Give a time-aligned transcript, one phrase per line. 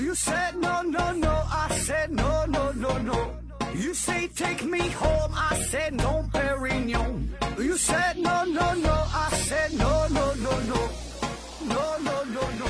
[0.00, 1.28] You said no, no, no.
[1.28, 3.32] I said no, no, no, no.
[3.74, 5.30] You say take me home.
[5.34, 7.28] I said no, Perignon.
[7.58, 8.94] You said no, no, no.
[9.12, 10.88] I said no, no, no, no.
[11.68, 12.66] No, no, no, no.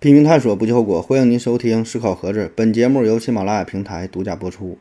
[0.00, 1.02] 拼命探索，不计后果。
[1.02, 4.78] 欢迎您收听《思考盒子》，本节目由喜马拉雅平台独家播出。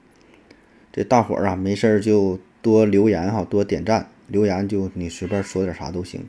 [0.94, 4.10] 这大伙儿啊，没事儿就多留言哈，多点赞。
[4.32, 6.26] 留言就你随便说点啥都行，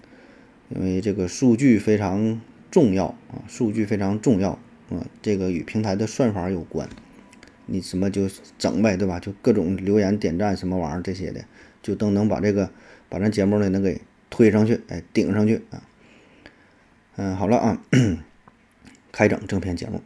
[0.69, 4.51] 因为这个数据非常重要啊，数据非常重要
[4.91, 6.89] 啊，这个与平台的算法有关。
[7.67, 9.21] 你什么就整呗，对吧？
[9.21, 11.45] 就各种留言、点赞什么玩意儿这些的，
[11.81, 12.71] 就都能把这个
[13.09, 15.83] 把咱节目呢能给推上去，哎，顶上去啊。
[17.17, 17.83] 嗯，好了啊。
[19.13, 20.01] 开整正片节目，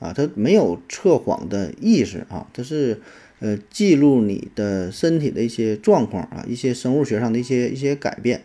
[0.00, 3.00] 啊，它没有测谎的意思啊，它是
[3.38, 8.42] 呃记录你的身体的一些状况啊，一些生物学上的一些一些改变。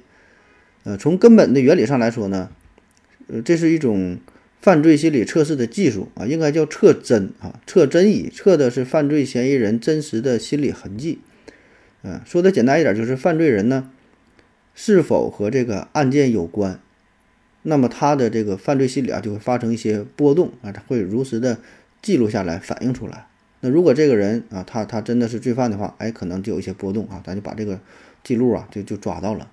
[0.84, 2.52] 呃，从根本的原理上来说呢。
[3.32, 4.18] 呃，这是一种
[4.62, 11.20] 犯罪心理测试的技术啊，应该叫测真啊，测真仪测的是犯罪嫌疑人真实的心理痕迹。
[12.04, 13.90] 嗯，说的简单一点，就是犯罪人呢
[14.76, 16.80] 是否和这个案件有关，
[17.62, 21.60] 那么他的这个犯罪心理啊就会发生一些波动啊，他会如实的
[22.02, 23.28] 记录下来，反映出来。
[23.62, 27.80] 那如果这个人啊，他他真的是罪犯的话，哎，可能就有一些波动啊，咱就把这个
[28.24, 29.50] 记录啊就就抓到了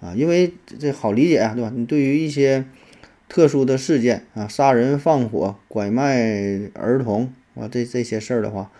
[0.00, 1.72] 啊，因为这好理解啊，对吧？
[1.74, 2.66] 你对于一些
[3.28, 8.70] 特殊的事件啊，杀人放火、拐卖儿童啊，这这些事儿的话，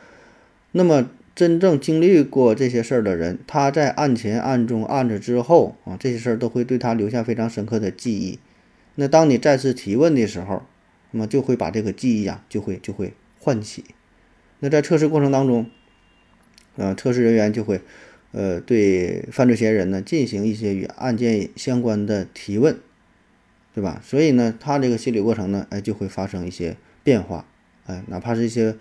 [0.72, 8.38] 那么真正经历过这些事儿的人，他在案前、案中、案子之后啊，这些事儿都会对他留下非常深刻的记忆。
[8.94, 10.62] 那当你再次提问的时候，
[11.10, 13.84] 那么就会把这个记忆啊，就会就会唤起。
[14.60, 15.66] 那在测试过程当中，
[16.76, 17.80] 呃，测试人员就会
[18.32, 22.78] 呃对犯罪嫌疑人呢进行一些与案件相关的提问。
[23.76, 24.00] 对吧？
[24.02, 27.44] 所以呢，他这个心理过程呢，哎，就会发生一些变化，
[27.84, 28.74] 哎，哪怕是一些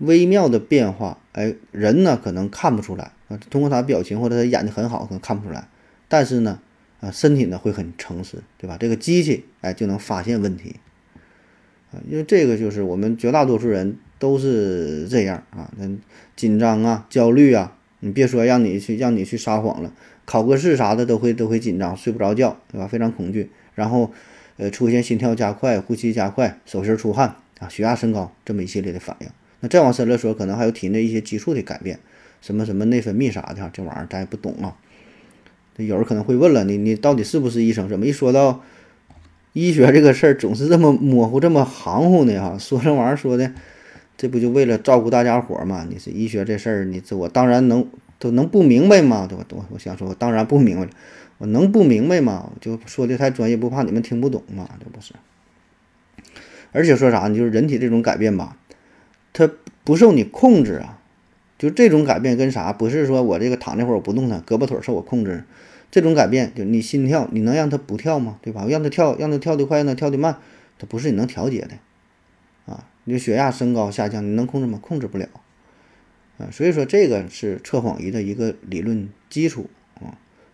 [0.00, 5.66] 微妙的变化，哎，人呢可能看不出来啊，通过他表情或者他演的很好，可能看不出来，
[6.08, 6.60] 但是呢，
[7.00, 8.76] 啊，身体呢会很诚实，对吧？
[8.78, 10.76] 这个机器哎就能发现问题，
[11.90, 15.88] 啊，因为这个就是我们绝大多数人都是这样啊，那
[16.36, 19.90] 紧张啊，焦虑啊，你别说让你去让你去撒谎了，
[20.26, 22.86] 考个试啥的都会都会紧张，睡不着觉，对吧？
[22.86, 23.50] 非常恐惧。
[23.78, 24.10] 然后，
[24.56, 29.28] 呃，出现心跳加快、呼吸加快、手心出汗啊、血压升高这么一系列的反应。
[29.60, 32.00] 那再往深了说，可能还有体内一些激素的改变，
[32.40, 34.76] 什么什么内分泌啥的，这玩意儿咱也不懂啊。
[35.76, 37.88] 有人可能会问了，你你到底是不是医生？
[37.88, 38.64] 怎么一说到
[39.52, 42.36] 医学这个事儿，总是这么模糊、这么含糊呢？
[42.40, 43.52] 哈，说这玩意儿说的，
[44.16, 45.86] 这不就为了照顾大家伙儿嘛？
[45.88, 47.88] 你是医学这事儿，你这我当然能
[48.18, 49.26] 都能不明白吗？
[49.28, 49.44] 对吧？
[49.50, 50.90] 我我想说，我当然不明白了。
[51.38, 52.52] 我能不明白吗？
[52.60, 54.68] 就说的太专业，不怕你们听不懂吗？
[54.78, 55.14] 这不是。
[56.72, 57.36] 而且说啥呢？
[57.36, 58.56] 就是人体这种改变吧，
[59.32, 59.50] 它
[59.84, 61.00] 不受你控制啊。
[61.56, 62.72] 就这种改变跟啥？
[62.72, 65.44] 不是说我这个躺那会儿我不动弹，胳膊腿受我控制。
[65.90, 68.38] 这种改变，就你心跳，你能让它不跳吗？
[68.42, 68.66] 对吧？
[68.68, 70.38] 让它跳，让它跳得快，让它跳得慢，
[70.78, 72.84] 它不是你能调节的啊。
[73.04, 74.78] 你血压升高下降，你能控制吗？
[74.82, 75.26] 控制不了
[76.38, 76.50] 啊。
[76.52, 79.70] 所以说，这个是测谎仪的一个理论基础。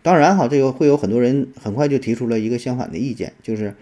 [0.04, 3.74] 当然哈，这个会有很多人很快就提出了一个相反的意见，就是。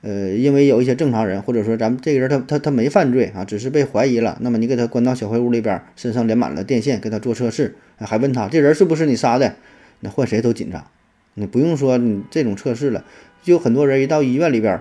[0.00, 4.38] 呃，因为有一些正常人，或者说咱们这个人他他他没犯罪啊，只是被怀疑了。
[4.40, 9.56] 那么你给他关到小黑屋里边，身上连满了电线，给他做测试，还问他这人是不是你杀的？
[9.98, 10.86] 那换谁都紧张。
[11.34, 13.04] 你不用说你这种测试了，
[13.42, 14.80] 就很多人一到医院里边，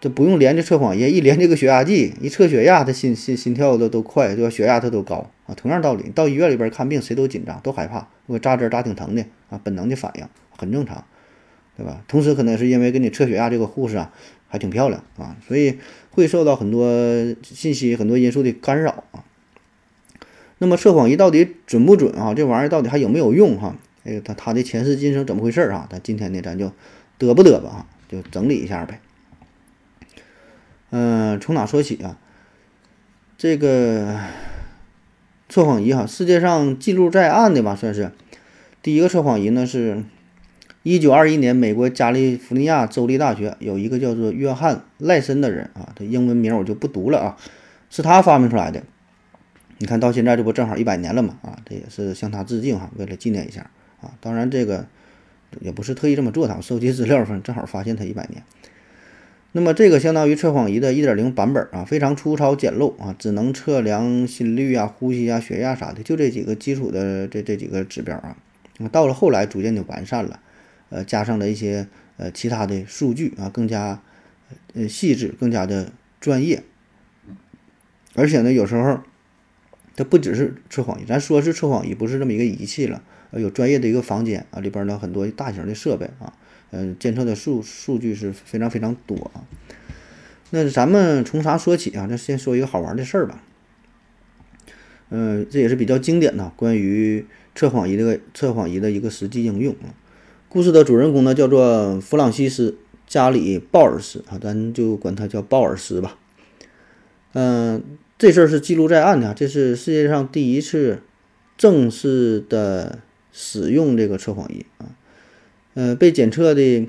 [0.00, 4.48] 就不用连着测谎仪，一连这个血压计，一测血压，他心心心跳的都快，对吧？
[4.48, 5.54] 血压他都高啊。
[5.56, 11.04] 同样道理，到医院里边看病，谁都紧张，都害怕，我扎针扎挺疼的啊，本能的反应很正常。
[11.76, 12.04] 对吧？
[12.08, 14.12] 同时可能是因为给你测血压这个护士啊，
[14.48, 15.78] 还挺漂亮啊，所以
[16.10, 16.86] 会受到很多
[17.42, 19.24] 信息、很多因素的干扰啊。
[20.58, 22.34] 那么测谎仪到底准不准啊？
[22.34, 23.74] 这玩意儿到底还有没有用哈？
[24.04, 25.88] 哎，个他他的前世今生怎么回事啊？
[25.90, 26.66] 咱今天呢，咱就
[27.18, 29.00] 嘚不嘚吧哈，就整理一下呗。
[30.90, 32.18] 嗯，从哪说起啊？
[33.38, 34.18] 这个
[35.50, 38.10] 测谎仪哈，世界上记录在案的吧，算是
[38.82, 40.02] 第一个测谎仪呢是。
[40.82, 47.36] 一九二一年，美国加利福尼亚州立大学有一个叫做约翰赖森的人啊，他英文名我就不读了啊，
[47.90, 48.82] 是他发明出来的。
[49.76, 53.70] 你看到现在这不正好一百年了嘛啊，这也是向他致敬哈，为了纪念一下
[54.00, 54.12] 啊。
[54.20, 54.86] 当然这个
[55.60, 58.42] 也不是特意这么做的，收集资料正好发现他一百年。
[59.52, 68.36] 那么这个相当于测谎仪的一点零版本啊，非常粗糙简陋啊，只能测量心率啊、呼吸啊、血压啥的，就这几个基础的这这几个指标啊。
[68.92, 70.40] 到了后来逐渐就完善了。
[70.88, 71.86] 呃，加上了一些
[72.16, 74.00] 呃其他的数据啊，更加
[74.74, 76.62] 呃细致，更加的专业。
[78.14, 79.00] 而且呢，有时候
[79.96, 83.02] 它不只是测谎仪，咱说是测谎仪，不是这么一个仪器了，
[83.32, 86.32] 有专业的一个房间啊，里边呢很多大型的设备啊，
[86.72, 89.42] 嗯，监测的数数据是非常非常多啊。
[90.50, 92.06] 那咱们从啥说起啊？
[92.10, 93.42] 那先说一个好玩的事儿吧。
[95.10, 99.94] 嗯，这也是比较经典的关于测谎仪这个测谎仪的一个实际应用啊。
[100.48, 102.70] 故事的主人公呢，叫做弗朗西斯·
[103.06, 106.18] 加里·鲍尔斯啊，咱就管他叫鲍尔斯吧。
[107.32, 107.82] 嗯，
[108.18, 111.02] 这事儿是记录在案的，这是世界上第一次
[111.56, 112.98] 正式的
[113.32, 114.94] 使用这个测谎仪啊。
[115.80, 116.86] 嗯，被检测的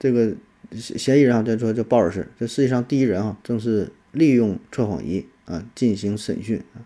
[0.00, 0.34] 这个
[0.76, 6.82] 嫌疑人啊，叫说叫鲍尔斯，这世界上第一人啊，正是利用测谎仪啊进行审讯啊。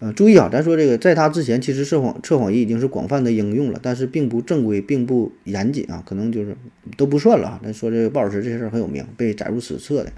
[0.00, 6.56] 呃，注意啊，咱说这个，在他之前，其实测谎测谎仪已经是广泛的应用了，但是并不正规，并不严谨啊，可能就是
[6.96, 7.60] 都不算了啊。
[7.62, 10.12] 咱说这个鲍尔斯这事儿很有名，被载入史册的。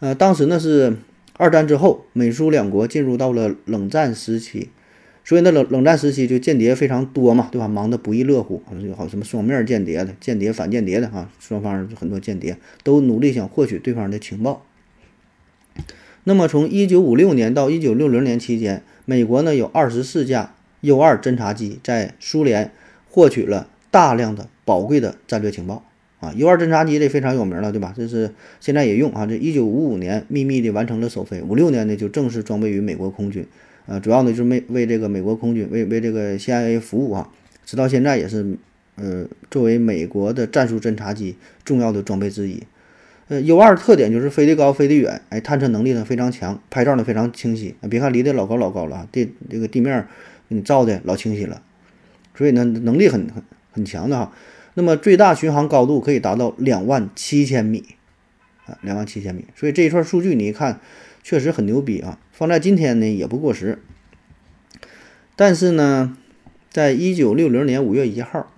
[0.00, 0.94] 呃，当时呢是
[1.38, 4.68] 二战之后，美苏两国进入到了冷战时期，
[5.30, 7.68] 所以那冷冷战时期就间谍非常多嘛，对吧？
[7.68, 14.66] 忙得不亦乐乎，有好什么双面间谍的、间谍反间谍的啊，双方很多间谍都努力想获取对方的情报。
[16.24, 22.72] 那么，从一九五六年到一九六零年期间，美国呢有二十四架 U 二侦察机在苏联
[23.08, 25.84] 获取了大量的宝贵的战略情报
[26.18, 26.32] 啊。
[26.34, 27.94] U 二侦察机这非常有名了，对吧？
[27.96, 29.26] 这是现在也用啊。
[29.26, 33.46] 这一九五五年秘密的完成了首飞，五六年呢就正式装备于美国空军，
[33.90, 37.28] 呃，主要呢就是为为这个美国空军为为这个 CIA 服务啊。
[37.66, 38.56] 直到现在也是，
[38.94, 42.62] 呃，作为美国的战术侦察机重要的装备之一。
[43.26, 47.74] 呃，U 二特点就是飞得高，飞得远，哎，探测能力呢非常强，拍照呢非常清晰。
[47.90, 50.06] 别看离得老高老高了，地这个地面
[50.48, 51.60] 给你照的老清晰了，
[52.36, 53.42] 所以呢能力很很
[53.72, 54.32] 很强的哈。
[54.74, 57.84] 那么最大巡航高度可以达到两万七千米
[58.66, 59.44] 啊，两万七千米。
[59.56, 60.80] 所以这一串数据你一看，
[61.24, 63.82] 确实很牛逼啊，放在今天呢也不过时。
[65.36, 66.16] 但是呢，
[66.70, 68.50] 在一九六零年五月一号，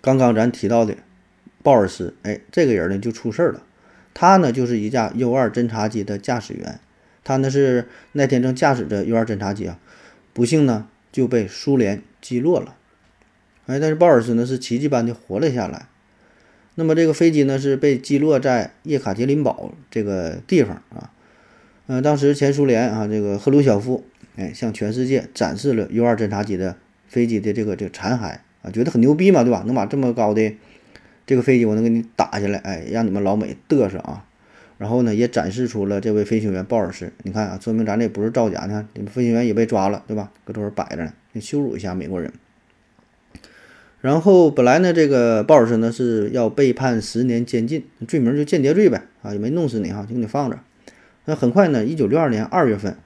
[0.00, 0.96] 刚刚咱提到的。
[1.62, 3.62] 鲍尔斯，哎，这个人呢就出事儿了。
[4.12, 6.80] 他呢就是一架 U 二侦察机的驾驶员，
[7.22, 9.78] 他呢是那天正驾驶着 U 二侦察机啊，
[10.32, 12.74] 不幸呢就被苏联击落了。
[13.66, 15.86] 哎，但是鲍尔斯呢是奇迹般的活了下来。
[16.74, 21.12] 那么这个飞机呢是被击落在叶卡捷琳堡这个地方啊。
[21.86, 24.04] 嗯，当时前苏联啊这个赫鲁晓夫，
[24.36, 26.76] 哎，向全世界展示了 U 二侦察机的
[27.06, 29.62] 飞机的这个这个残骸啊，觉得很牛逼嘛，对吧？
[29.66, 30.54] 能把这么高的
[31.26, 34.24] 这个飞机我能给你打下来，哎，让你们老美嘚瑟啊！
[34.78, 37.12] 然后呢，也展示出了这位飞行员鲍尔斯。
[37.22, 40.32] 你看啊，说明咱这不是造假呢，你们飞行员也被抓了，对吧？
[40.44, 42.32] 搁这会儿摆着呢，羞辱一下美国人。
[44.00, 50.58] 然后本来呢，这个鲍尔斯呢是要被判十年监禁，罪名就间谍罪呗，啊，也没弄死你哈，就给你放着。
[51.26, 52.96] 那很快呢，一九六二年二月份，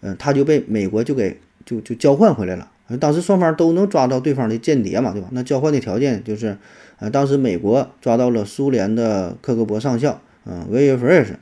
[0.00, 5.28] 嗯，他就被美国就给就就交换回来了，当时双方都能抓到对方的间谍嘛，对吧？
[5.32, 6.56] 那交换的条件就是，
[6.98, 11.38] 呃，当时美国抓到了苏联的克格勃上校，嗯，维耶夫瑞什，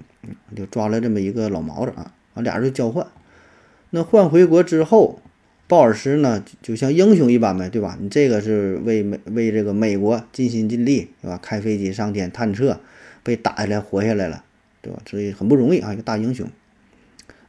[0.55, 3.07] 就抓了这么一个老毛子啊，啊俩人就交换。
[3.91, 5.21] 那换回国之后，
[5.67, 7.97] 鲍尔斯呢，就像英雄一般呗，对吧？
[8.01, 11.39] 你这个是为美为这个美国尽心尽力，对吧？
[11.41, 12.81] 开飞机上天探测，
[13.23, 14.45] 被打下来活下来了，
[14.83, 15.03] 对吧？
[15.09, 16.49] 所以很不容易啊，一个大英雄。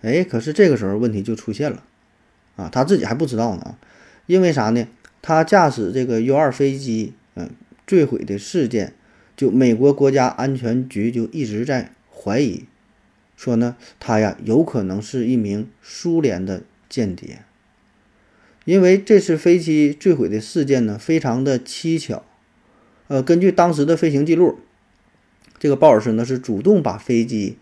[0.02, 1.84] 哎，可是这个时候问题就出现了，
[2.56, 3.78] 啊，他自己还不知道呢。
[4.26, 4.88] 因为啥呢？
[5.22, 7.52] 他驾驶这个 U 二飞机，嗯，
[7.86, 8.94] 坠毁的事件，
[9.38, 12.66] 就美国国家安全局就一直在怀疑，
[13.36, 17.44] 说呢，他呀有可能是一名苏联的间谍。
[18.66, 22.24] 因为这次飞机坠毁的事件呢，非常的蹊跷。
[23.08, 24.60] 呃，根据当时的飞行记录，
[25.62, 27.56] 这个鲍尔斯呢是主动把飞机，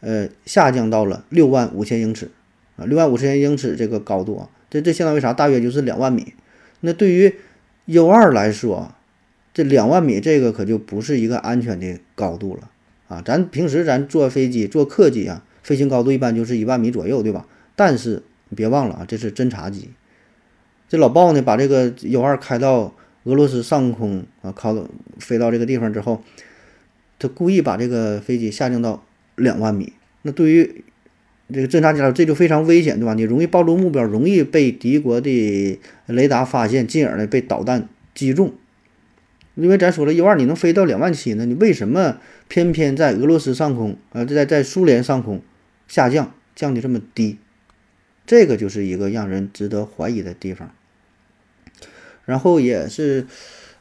[0.00, 2.32] 呃，下降到了六万五千英尺，
[2.76, 4.50] 啊，六万五千英尺这个高度啊。
[4.68, 5.32] 这这相当于啥？
[5.32, 6.34] 大约就是两万米。
[6.80, 7.32] 那对于
[7.84, 8.92] U 二来说，
[9.52, 12.68] 这两万米这个可就不是一个安全的高度了
[13.06, 13.22] 啊！
[13.24, 17.46] 咱平时咱坐飞机、坐客机啊，飞行高度一般就是一万米左右，对吧？
[17.76, 19.90] 但是你别忘了啊，这是侦察机。
[20.88, 22.92] 这老鲍呢，把这个 U 二开到
[23.22, 24.76] 俄罗斯上空啊，靠
[25.20, 26.20] 飞到这个地方之后，
[27.18, 29.04] 他故意把这个飞机下降到
[29.36, 29.92] 两万米。
[30.22, 30.84] 那对于
[31.52, 33.14] 这个侦察机来说，这就非常危险，对吧？
[33.14, 38.54] 你容易暴露目标，容易被敌国的雷达发现，进而呢被导弹击中。
[39.54, 42.18] 因为咱说了，U 二你能飞到两万七呢，你为什么
[42.48, 45.42] 偏偏在俄罗斯上空啊，在在苏联上空
[45.86, 47.38] 下降，降的这么低？
[48.26, 50.74] 这个就是一个让人值得怀疑的地方。
[52.24, 53.26] 然后也是，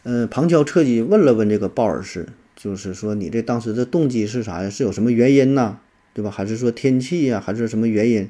[0.03, 2.27] 呃，旁敲侧击问了问这个鲍尔斯，
[2.63, 4.69] 就是说你这当时的动机是啥呀？
[4.69, 5.79] 是有什么原因呢？
[6.13, 6.31] 对吧？
[6.31, 7.43] 还是说天气呀？
[7.45, 8.29] 还是什么原因？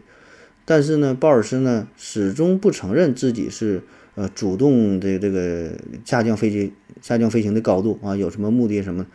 [0.66, 3.84] 但是呢，鲍尔斯呢始终不承认自己是
[4.16, 5.74] 呃主动的这个
[6.04, 9.06] 下降飞机、下降飞行的高度啊，有什么目的什么，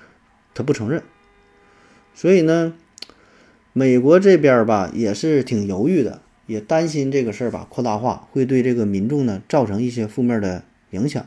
[0.55, 1.03] 他不承认。
[2.15, 2.75] 所以呢，
[3.73, 11.27] 美国这边吧也是挺犹豫的，也担心这个事儿吧扩大化会对这个民众呢造成一些负面的影响，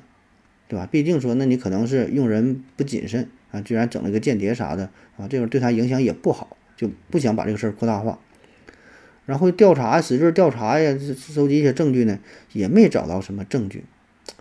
[0.69, 0.88] 对吧？
[0.89, 6.58] 毕竟说那你可能是用人不谨慎啊，居然整了个间谍啥的啊，这种对他影响也不好。
[6.77, 8.17] 就不想把这个事儿扩大化，
[9.27, 12.17] 然后调查使劲调查呀，收集一些证据呢，
[12.53, 13.84] 也没找到什么证据，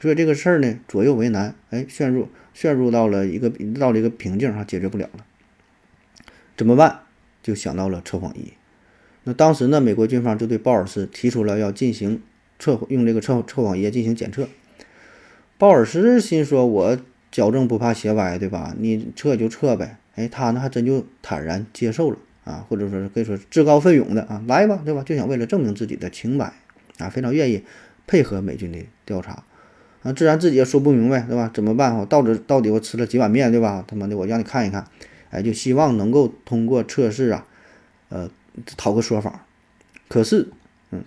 [0.00, 5.26] 所以这个事儿呢左右为难，哎，陷入陷入到了一个到了一个瓶颈上，解决不了了，
[6.57, 7.00] 怎么办？
[7.43, 8.55] 就想到了测谎仪。
[9.25, 12.23] 那当时呢，美国军方就对鲍尔斯提出了要进行
[12.59, 14.49] 测用这个测测谎仪进行检测。
[15.59, 16.99] 鲍尔斯心说：“我
[17.31, 18.75] 矫正不怕斜歪，对吧？
[18.79, 22.17] 你测就测呗。”哎，他呢还真就坦然接受了。
[22.43, 25.03] 啊，或者说是可以说自告奋勇的啊，来吧，对吧？
[25.05, 26.53] 就想为了证明自己的清白
[26.99, 27.63] 啊，非常愿意
[28.07, 29.45] 配合美军的调查
[30.03, 31.51] 啊，自然自己也说不明白，对吧？
[31.53, 31.95] 怎么办？
[31.99, 33.85] 我到底到底我吃了几碗面，对吧？
[33.87, 34.85] 他妈的，我让你看一看，
[35.31, 37.47] 哎，就希望能够通过测试啊，
[38.09, 38.29] 呃，
[38.79, 39.45] 讨个说法。
[40.09, 40.49] 可是，
[40.91, 41.05] 嗯，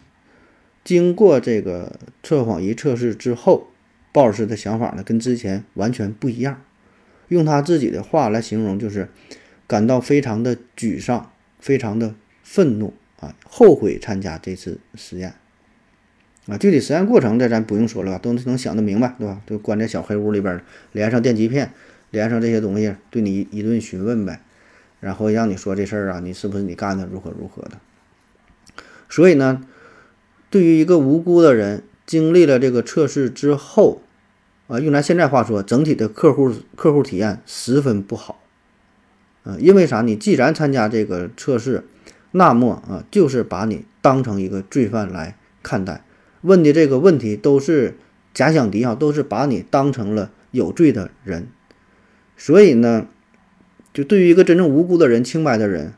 [0.83, 3.67] 经过这个测谎仪测试之后，
[4.13, 6.61] 鲍尔斯的想法呢，跟之前完全不一样。
[7.27, 9.09] 用他自己的话来形容，就是。
[9.65, 15.33] 感到非常的沮丧，非常的愤怒啊，后悔参加这次实验
[16.47, 16.57] 啊。
[16.57, 19.41] 具体实验过程这咱不用说了吧，都能想得明白，对吧？
[19.47, 21.71] 就关在小黑屋里边，连上电极片，
[22.11, 24.41] 连上这些东西，对你一顿询问呗，
[24.99, 27.79] 然后让你说这事儿啊，你是不是你干的，如何如何的。
[29.09, 29.65] 所以呢，
[30.49, 34.01] 对于一个无辜的人，经历了这个测试之后
[34.67, 38.41] 啊，用咱现在话说，整体的客户客户体验十分不好。
[39.43, 40.01] 啊，因为啥？
[40.01, 41.83] 你既然参加这个测试，
[42.31, 46.05] 那么啊，就是把你当成一个罪犯来看待，
[46.41, 47.97] 问的这个问题都是
[48.33, 51.47] 假想敌啊，都是把你当成了有罪的人。
[52.37, 53.07] 所以呢，
[53.93, 55.93] 就对于一个真正无辜的人、清白的人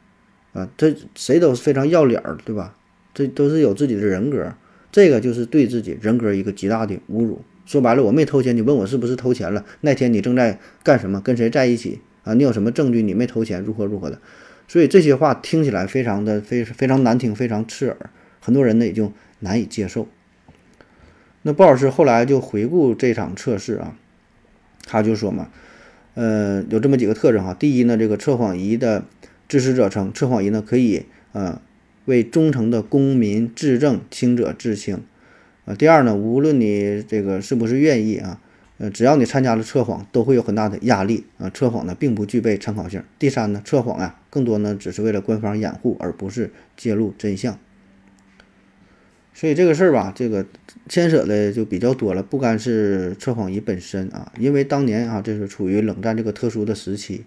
[0.53, 2.75] 啊，他谁都是非常要脸儿，对吧？
[3.13, 4.53] 这都是有自己的人格，
[4.95, 7.41] 这个就是对自己人格一个极大的侮辱。
[7.65, 9.65] 说白了，我没偷钱，你问我是不是偷钱了？
[9.81, 11.19] 那天你正在干什么？
[11.19, 11.99] 跟谁在一起？
[12.23, 13.01] 啊，你有什么证据？
[13.01, 14.21] 你没偷钱，如何如何的？
[14.69, 18.09] 所以这些话听起来非常的非非常难听，非常刺耳，
[18.39, 20.07] 很多人呢也就难以接受。
[21.41, 23.97] 那鲍老师后来就回顾这场测试啊，
[24.85, 25.49] 他就说嘛，
[26.13, 27.53] 呃，有这么几个特征哈。
[27.53, 29.03] 第一呢，这个测谎仪的
[29.49, 31.61] 支持者称，测谎仪呢可以呃
[32.05, 35.03] 为忠诚的公民质证，清者自清。
[35.65, 38.41] 啊，第二呢，无论你这个是不是愿意啊。
[38.77, 41.49] 呃，只要你参加了测谎，都会有很大的压力啊。
[41.49, 43.01] 测谎呢，并不具备参考性。
[43.17, 47.57] 第三呢，测谎啊，更多呢只是为了官方掩护，而不是揭露真相。
[49.33, 50.45] 所以这个事儿吧，这个
[50.89, 57.23] 牵扯的就比较多了，不单是测谎仪本身啊，因为当年啊，这是处于冷战这个特殊的时期，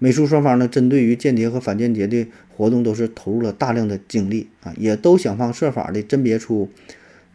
[0.00, 6.68] 美苏双方呢，针对于间谍和反间谍的活动，都是投入了大量的精力啊，也都想方设法的甄别出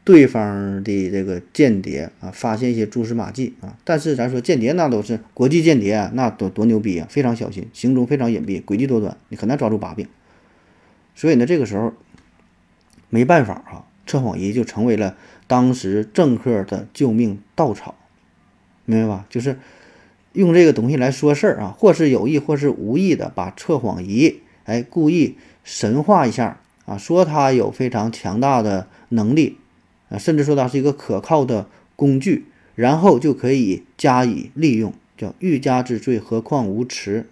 [0.03, 3.77] 对方的这个间谍啊，发现一些蛛丝马迹啊。
[3.83, 10.07] 但是咱说间谍那都是国际间谍，那多多牛逼啊，非常小心，行踪非常隐蔽，诡计多端，你很难抓住把柄。
[11.15, 11.93] 所以呢，这个时候
[13.09, 13.85] 没办法哈。
[14.07, 15.17] 测谎仪就成为了
[15.47, 17.95] 当时政客的救命稻草，
[18.85, 19.25] 明白吧？
[19.31, 19.57] 就是
[20.35, 29.57] 用这个东西来说事儿啊，或是有意或是无意的把测谎仪哎故意神化一下啊，说它有非常强大的能力
[30.09, 37.25] 啊，甚至说它是一个可靠的工具，然后就可以加以利用，叫欲加之罪，何况无辞？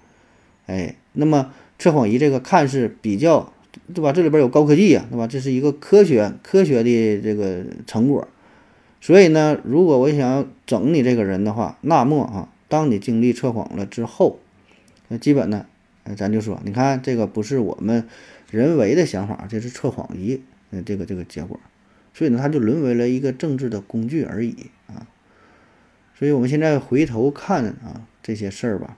[0.65, 3.51] 哎，那么测谎仪这个看似比较。
[3.91, 4.13] 对吧？
[4.13, 5.25] 这里边有高科技呀，对吧？
[5.25, 8.27] 这是一个科学科学的这个成果。
[9.01, 14.39] 所以呢，如果我想要整你这个人的话，那么啊，当你经历测谎了之后，
[15.07, 15.67] 那基本呢，
[16.17, 18.07] 咱就说，你看这个不是我们
[18.49, 21.59] 人为的想法，这是测谎仪，嗯，这个这个结果。
[22.15, 25.05] 所以呢，它就沦为了一个政治的工具而已啊。
[26.17, 28.97] 所以我们现在回头看啊这些事儿吧，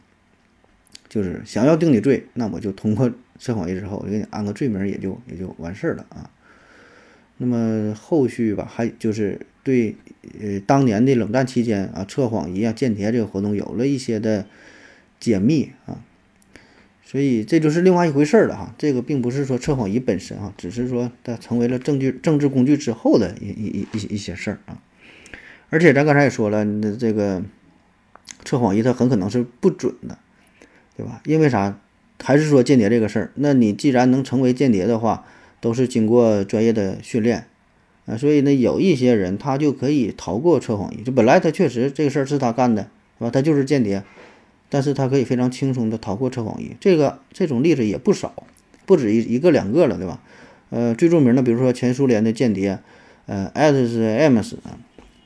[1.10, 3.12] 就是想要定你罪，那我就通过。
[3.38, 6.32] 测谎仪之后，我给你安个罪名，也就也就完事儿了啊。
[7.36, 9.98] 那么后续吧，还就是对
[10.42, 14.46] 呃当年的冷战期间啊，测谎仪啊、间谍这个活动有了一些的
[15.20, 16.04] 解密啊。
[17.04, 18.74] 所以这就是另外一回事儿了哈。
[18.78, 24.82] 这个并不是说测谎仪本身啊，只是说它成为了证据政治工具之后的一一一一一些事儿啊。
[25.70, 27.44] 而且咱刚才也说了，那这个
[28.44, 30.18] 测谎仪它很可能是不准的，
[30.98, 31.22] 对吧？
[31.26, 31.80] 因为啥？
[32.24, 35.26] 还是说间谍这个事儿，那你既然能成为间谍的话，
[35.60, 37.46] 都是经过专业的训练
[38.06, 41.04] 啊，所以呢，有一些人他就可以逃过测谎仪。
[41.04, 42.84] 就本来他确实这个事儿是他干的，
[43.18, 43.30] 是吧？
[43.30, 44.04] 他就是间谍，
[44.70, 46.76] 但是他可以非常轻松的逃过测谎仪。
[46.80, 48.34] 这个这种例子也不少，
[48.86, 50.22] 不止一一个两个了，对吧？
[50.70, 52.80] 呃，最著名的，比如说前苏联的间谍，
[53.28, 54.78] 呃，艾斯 M S 啊，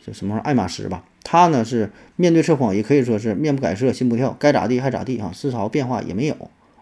[0.05, 1.03] 这什么爱马仕吧？
[1.23, 6.35] 他呢是面对测谎仪可以说是面不改色心不跳，该咋地还咋地啊，丝毫变化也没有。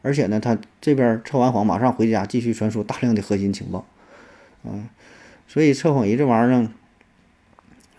[0.03, 3.86] 而且呢，他这边测完谎，马上回家继续传输大量的核心情报，
[4.63, 4.88] 嗯，
[5.47, 6.73] 所以测谎仪这玩意儿呢，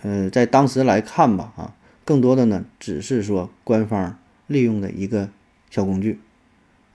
[0.02, 5.30] 呃，在当时来看吧，啊，更多的呢，只是说官方利用的一个
[5.70, 6.20] 小工具，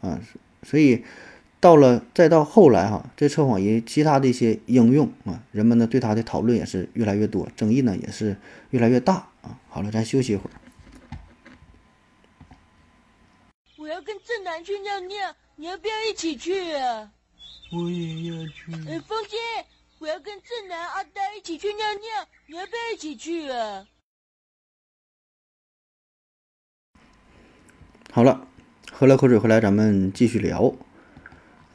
[0.01, 0.21] 啊，
[0.61, 1.03] 所以
[1.59, 8.37] 到了再到后来哈，这测谎仪其他的一些应用啊，人们呢对它的讨论也是越来越多，争议呢也是
[8.69, 9.59] 越来越大啊。
[9.69, 10.51] 好了，咱休息一会儿。
[13.77, 17.11] 我要跟正南去尿尿，你要不要一起去啊？
[17.71, 18.71] 我也要去。
[18.87, 19.39] 哎，风心，
[20.03, 23.87] 我要跟正南、阿呆一起去尿尿，你要不要一起去啊？
[28.11, 28.45] 好了，
[28.91, 30.73] 喝了口水回来，咱们继续聊。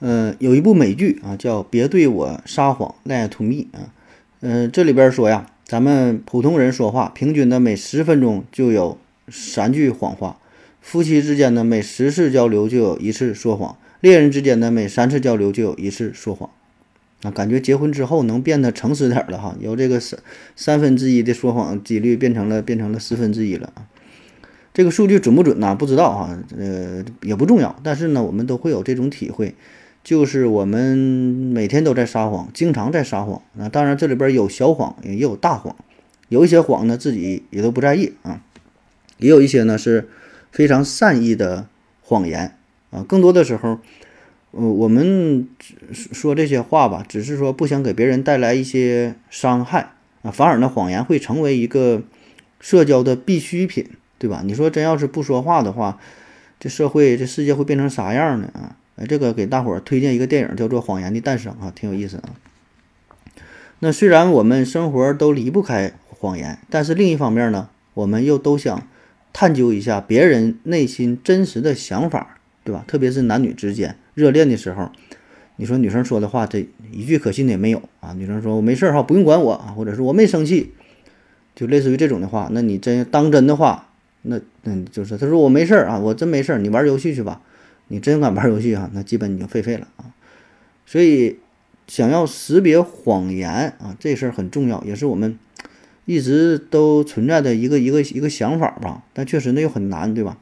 [0.00, 3.94] 嗯，有一部美剧啊，叫《别对我撒谎》，Lie to Me 啊。
[4.40, 10.38] 嗯，这里边说呀，咱们普通人说话，平均的每十分钟就有三句谎话。
[10.82, 16.50] 夫妻之间呢，每十次交流就有一次说谎；恋人之间呢，每三次交流就有一次说谎。
[17.22, 20.18] 啊，感觉结婚之后能变得诚实点了哈，由这个三
[20.54, 23.86] 三分之一的说谎几率变成了变成了十分之一了啊。
[24.72, 25.74] 这个数据准不准呢？
[25.74, 27.74] 不知道哈，呃，也不重要。
[27.82, 29.54] 但是呢，我们都会有这种体会，
[30.04, 33.42] 就是我们每天都在撒谎，经常在撒谎。
[33.54, 35.74] 那当然，这里边有小谎，也有大谎，
[36.28, 38.42] 有一些谎呢，自己也都不在意啊，
[39.18, 40.08] 也有一些呢是。
[40.50, 41.68] 非常善意的
[42.00, 42.56] 谎言
[42.90, 43.78] 啊，更多的时候，
[44.58, 45.48] 呃，我们
[45.92, 49.92] 说这些话吧，只是说不想给别人带来一些伤害
[50.22, 52.02] 啊，反而呢，谎言会成为一个
[52.58, 54.42] 社交的必需品，对吧？
[54.44, 55.98] 你说真要是不说话的话，
[56.58, 58.50] 这社会这世界会变成啥样呢？
[58.54, 58.76] 啊？
[59.08, 62.30] 这个给大伙儿推荐一个电影，叫做《谎言的诞生》啊，挺有意思啊。
[63.78, 68.86] 那虽然我们生活都离不开谎言，但是另一方面呢，我们又都想。
[69.30, 72.82] 探究一下别人内心真实的想法，对吧？
[72.88, 74.90] 特别是男女之间热恋的时候，
[75.56, 78.12] 你说女生说的话，这一句可信的也没有啊。
[78.14, 80.72] 女生说我没事儿哈，不用管我啊，或者是我没生气，
[81.54, 83.90] 就类似于这种的话，那你真当真的话，
[84.22, 87.40] 那那就是他说我没事儿啊，我真没事儿，你玩游戏去吧。
[87.86, 90.12] 你真敢玩游戏哈，那基本你就废废了啊。
[90.84, 91.38] 所以
[91.86, 95.38] 想要识别谎言啊，这事儿很重要，也是我们。
[96.04, 100.38] 一直都存在的一个一个一个想法吧，但确实那又很难，对吧？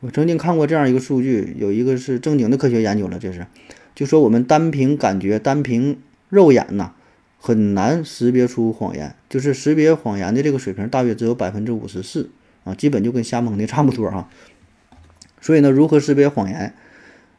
[0.00, 3.46] 我曾经看过这样一个数据，有一个是正经的科学研究了，这是
[3.94, 5.98] 就说我们单凭感觉、单凭
[6.30, 6.92] 肉眼呐，
[7.38, 12.30] 很难识别出谎言，就是识别谎言的这个水平大约只有百分之五十四
[12.64, 14.30] 啊，基本就跟瞎蒙的差不多哈。
[15.42, 16.74] 所以呢，如何识别谎言？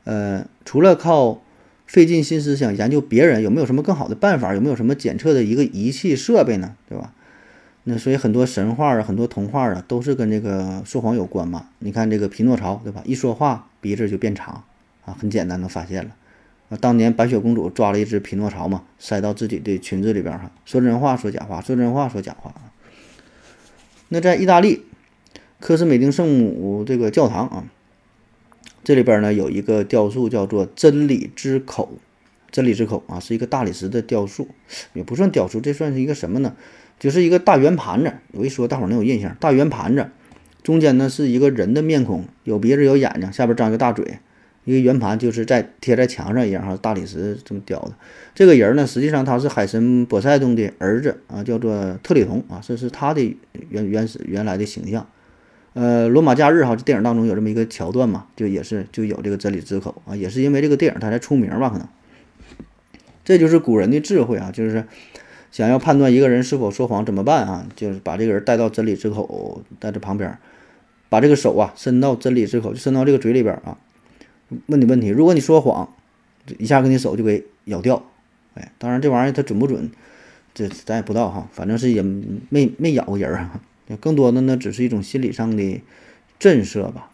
[0.03, 1.41] 呃，除了靠
[1.87, 6.75] 费尽心思想研究别人有没有什么更好的办法，有没有什么检测的一个仪器设备呢？
[6.87, 7.13] 对吧？
[7.83, 11.69] 那所以很多神话啊，很多童话啊，都是跟这个说谎有关嘛。
[11.79, 13.01] 你看这个匹诺曹，对吧？
[13.05, 14.63] 一说话鼻子就变长
[15.03, 16.15] 啊，很简单的发现了。
[16.69, 22.69] 啊，当年白雪公主抓了一只匹诺曹嘛，塞到自己的裙子里边哈，说真话说假话，说真话说假话啊。
[24.09, 24.83] 那在意大利
[25.59, 27.63] 科斯美丁圣母这个教堂啊，
[28.83, 31.97] 这里边呢有一个雕塑叫做真理之口，
[32.51, 34.47] 真理之口啊，是一个大理石的雕塑，
[34.93, 36.55] 也不算雕塑，这算是一个什么呢？
[37.01, 39.35] 就是一个大圆盘子，我一说大伙儿能有印象。
[39.39, 40.05] 大圆盘子
[40.61, 44.19] 中间呢是一个人的面孔，有鼻子有眼睛，下边张一个大嘴，
[44.65, 47.93] 一个圆盘就是在贴在墙上一样哈，大理石这么雕的。
[48.35, 53.35] 这个人呢，实际上他是海神波塞冬的儿子啊，叫做特里同啊，这是他的
[53.69, 55.07] 原原始原来的形象。
[55.73, 61.87] 呃，罗马假日哈，这电影当中有这么一个桥段嘛，就也是就有这个真理之口啊，也是因为这个电影他才出名吧，可能。
[63.23, 64.85] 这就是古人的智慧啊，就是。
[65.51, 67.67] 想要判断一个人是否说谎怎么办啊？
[67.75, 70.37] 就是把这个人带到真理之口，在这旁边，
[71.09, 73.77] 把这个手啊伸到真理之口，就伸到这个嘴里边啊。
[74.67, 75.93] 问你问题，如果你说谎，
[76.57, 78.03] 一下给你手就给咬掉。
[78.55, 79.91] 哎，当然这玩意儿它准不准，
[80.53, 81.47] 这咱也不知道哈。
[81.51, 83.61] 反正是也没没咬过人啊。
[83.99, 85.81] 更多的呢，只是一种心理上的
[86.39, 87.10] 震慑吧。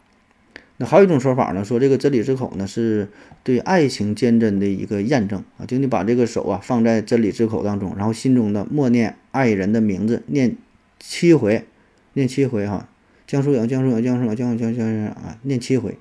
[0.80, 3.10] 那还有一种说法呢，说这个真理之口呢，是
[3.44, 5.66] 对爱情坚贞的一个验证啊。
[5.66, 10.56] 就你把这个手啊放在真理之口当中，然后心中的默念爱人的名字，念
[11.00, 11.66] 七回，
[12.14, 12.88] 念七回哈。
[13.26, 15.98] 江疏影，江疏影，江疏影，江江江江啊，念七回。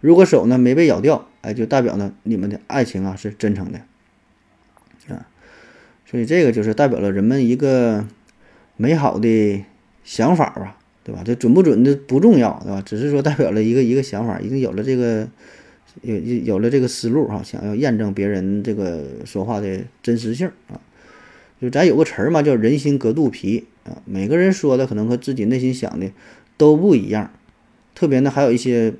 [0.00, 3.80] 如果手呢没被咬掉，哎，就代表呢你们的爱情啊是真诚的
[5.14, 5.28] 啊。
[6.06, 8.06] 所以这个就是代表了人们一个
[8.76, 9.64] 美好的
[10.02, 10.78] 想法吧。
[11.10, 11.22] 对吧？
[11.26, 12.80] 这准不准的不重要，对吧？
[12.86, 15.26] 只是说代表了一个一个想法，已经有了这个
[16.02, 20.78] 有有有了这个思路哈，想要验证别人这个说话的真实性啊。
[21.60, 24.00] 就咱有个词儿嘛，叫人心隔肚皮啊。
[24.04, 26.08] 每个人说的可能和自己内心想的
[26.56, 27.32] 都不一样。
[27.96, 28.94] 特别呢，还有一些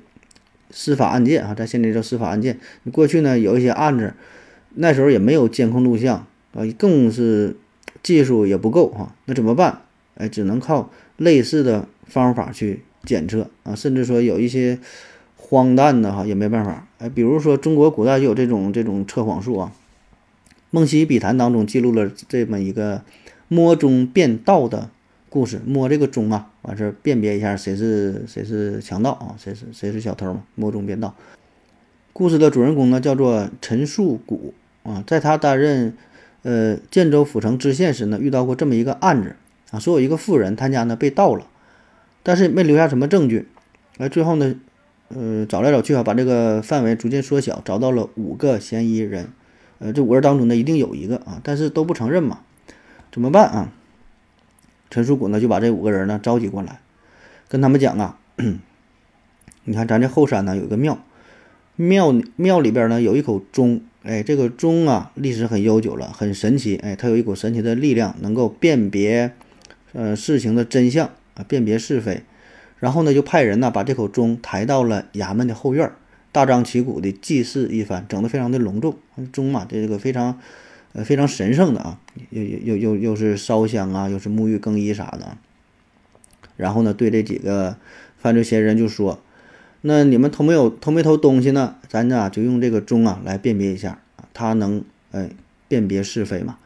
[0.69, 2.59] 司法案件啊，咱现在叫司法案件。
[2.91, 4.13] 过去呢有一些案子，
[4.75, 7.55] 那时候也没有监控录像啊，更是
[8.03, 9.15] 技术也不够哈。
[9.27, 9.83] 那怎么办？
[10.15, 11.87] 哎，只能靠类似的。
[12.11, 14.77] 方法去检测啊，甚至说有一些
[15.37, 19.71] 荒诞的哈也没办法哎，比如说中国古代就有这种这种测谎术啊，
[20.69, 23.01] 《梦溪笔谈》当中记录了这么一个
[23.47, 24.89] 摸钟辨盗的
[25.29, 31.15] 故事，摸这个钟啊，完事儿辨别一下谁是谁是强盗啊，谁是谁是小偷嘛，摸钟辨盗。
[32.13, 35.97] 故事的主人公呢叫做陈树谷啊，在他担任
[36.43, 39.35] 呃建州府城知县时呢，遇到过这么一个案子
[39.71, 41.47] 啊，说有一个妇人，她家呢被盗了。
[42.23, 43.47] 但是没留下什么证据，
[43.97, 44.55] 哎，最后呢，
[45.09, 49.29] 呃，找来找去啊，把这个范围逐渐缩小，找到了五个嫌疑人，
[49.79, 52.41] 呃，这五人当中呢，一定有一个啊，但是都不承认嘛，
[53.11, 53.71] 怎么办啊？
[54.89, 56.81] 陈树谷呢就把这五个人呢召集过来，
[57.47, 58.19] 跟他们讲啊，
[59.63, 61.03] 你看咱这后山呢有一个庙，
[61.75, 69.31] 庙庙里边呢有一口钟，哎，这个钟啊历史很悠久了，很神奇，哎，它有一股神奇的力量，能够辨别
[69.93, 71.09] 呃事情的真相。
[71.47, 72.23] 辨别是非，
[72.79, 75.91] 然后呢，就派人呢把这口钟抬到了衙门的后院，
[76.31, 78.97] 大张旗鼓的祭祀一番，整得非常的隆重。
[79.31, 80.39] 钟嘛，这个非常，
[80.93, 81.99] 呃，非常神圣的啊，
[82.29, 85.37] 又又又又又是烧香啊，又是沐浴更衣啥的。
[86.57, 87.77] 然后呢，对这几个
[88.17, 89.21] 犯罪嫌疑人就说
[89.81, 91.75] ：“那你们偷没有偷没偷东西呢？
[91.87, 95.29] 咱呢就用这个钟啊来辨别一下啊，它能哎
[95.67, 96.57] 辨别是非嘛？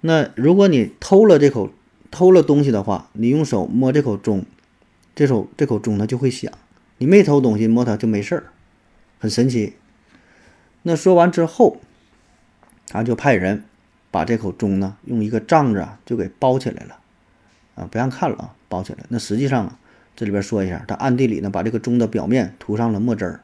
[0.00, 1.70] 那如果你偷了这口。”
[2.10, 4.44] 偷了东西的话，你用手摸这口钟，
[5.14, 6.50] 这手这口钟它就会响。
[6.98, 8.44] 你没偷东西，摸它就没事儿，
[9.18, 9.74] 很神奇。
[10.82, 11.76] 那说完之后，
[12.88, 13.64] 他就派人
[14.10, 16.98] 把这口钟呢用一个帐子啊就给包起来了，
[17.74, 19.04] 啊不让看了啊，包起来。
[19.10, 19.78] 那实际上啊，
[20.16, 23.40] 这里边说一下，他暗地里呢把这个钟的表面涂上了墨汁儿，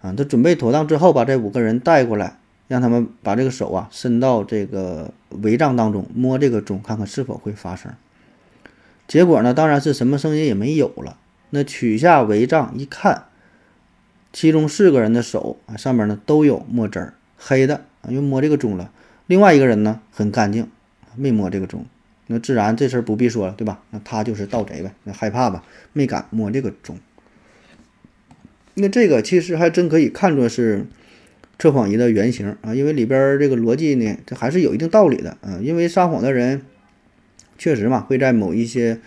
[0.00, 2.38] 啊，他准备妥当之后，把这五个人带过来。
[2.68, 7.90] 让他们把这个手啊伸到这个帷帐当中，摸这个钟，看看是否会发声。
[9.08, 11.16] 结果呢，当然是什么声音也没有了。
[11.48, 13.24] 那取下帷帐一看，
[14.34, 18.92] 其中四个人的手啊上面呢都有墨汁儿，黑的啊，又摸这个钟了。
[19.26, 20.68] 另外一个人呢很干净，
[21.16, 21.86] 没摸这个钟。
[22.26, 23.80] 那自然这事儿不必说了，对吧？
[23.88, 26.98] 那他就是盗贼呗，那害怕吧，没敢摸这个钟。
[28.74, 30.86] 那这个其实还真可以看作是。
[31.58, 35.58] 测谎仪的原型啊，因为里边这个逻辑呢，这还是有一定道理的啊。
[35.60, 36.62] 因为撒谎的人
[37.58, 39.00] 确实嘛，会在某一些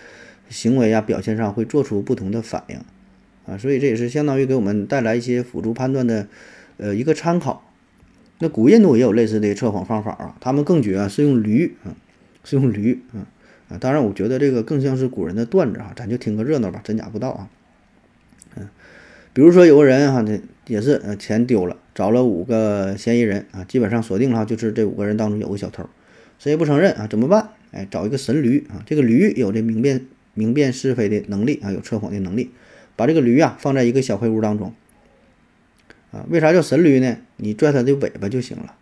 [0.49, 2.77] 行为啊表现上会做出不同的反应
[3.45, 6.27] 啊，所以这也是相当于给我们带来一些辅助判断的
[6.77, 7.65] 呃一个参考。
[8.39, 11.95] 那古印度也有类似的测谎方法啊，他们更绝啊，是用驴啊，
[12.43, 13.23] 是用驴啊
[13.69, 13.77] 啊。
[13.77, 17.47] 当然，我觉得这个更像是古人的段子啊，咱就听个热闹吧，真假不知道啊。
[18.55, 18.67] 嗯，
[19.31, 25.83] 比如说有个人哈，这也是呃钱丢了，找了五个嫌疑人啊，基本上锁定了，就是这五个人当中有个小偷，
[26.39, 27.49] 谁也不承认啊，怎么办？
[27.73, 32.51] 哎，找一个神驴啊，这个驴有这明辨明辨是非的能力啊，有测谎的能力，
[32.95, 34.73] 把这个驴啊放在一个小黑屋当中。
[36.11, 37.17] 啊，为啥叫神驴呢？
[37.35, 38.73] 你拽它的尾巴就行了。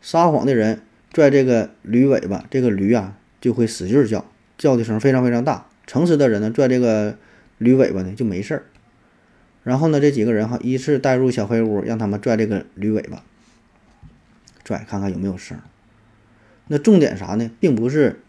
[0.00, 0.80] 撒谎的人
[1.12, 4.24] 拽这个驴尾巴，这个驴啊就会使劲叫，
[4.56, 5.66] 叫的声非常非常大。
[5.86, 7.18] 诚实的人呢，拽这个
[7.58, 8.62] 驴尾巴呢就没事儿。
[9.66, 13.24] 然后呢，这几个人哈依次带入小黑屋，让他们拽这个驴尾巴，
[14.62, 15.58] 拽看看有没有声。
[16.68, 17.50] 那重点啥呢？
[17.58, 18.20] 并不是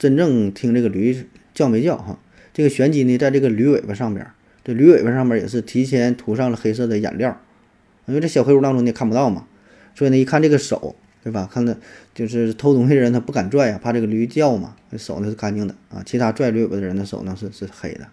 [0.00, 2.18] 真正听这个驴叫没叫哈，
[2.52, 4.26] 这个玄机呢在这个驴尾巴上边，
[4.64, 7.40] 这驴尾巴上面也是提前涂上了黑色的颜料。
[8.06, 9.46] 因为这小黑屋当中你也看不到嘛，
[9.94, 11.48] 所以呢，一看这个手，对吧？
[11.48, 11.78] 看着
[12.12, 14.74] 就是偷东西的人他不敢拽呀，怕这个驴叫嘛。
[14.96, 18.08] 手呢是干净的啊，其他拽驴尾巴的人的手呢是是黑的。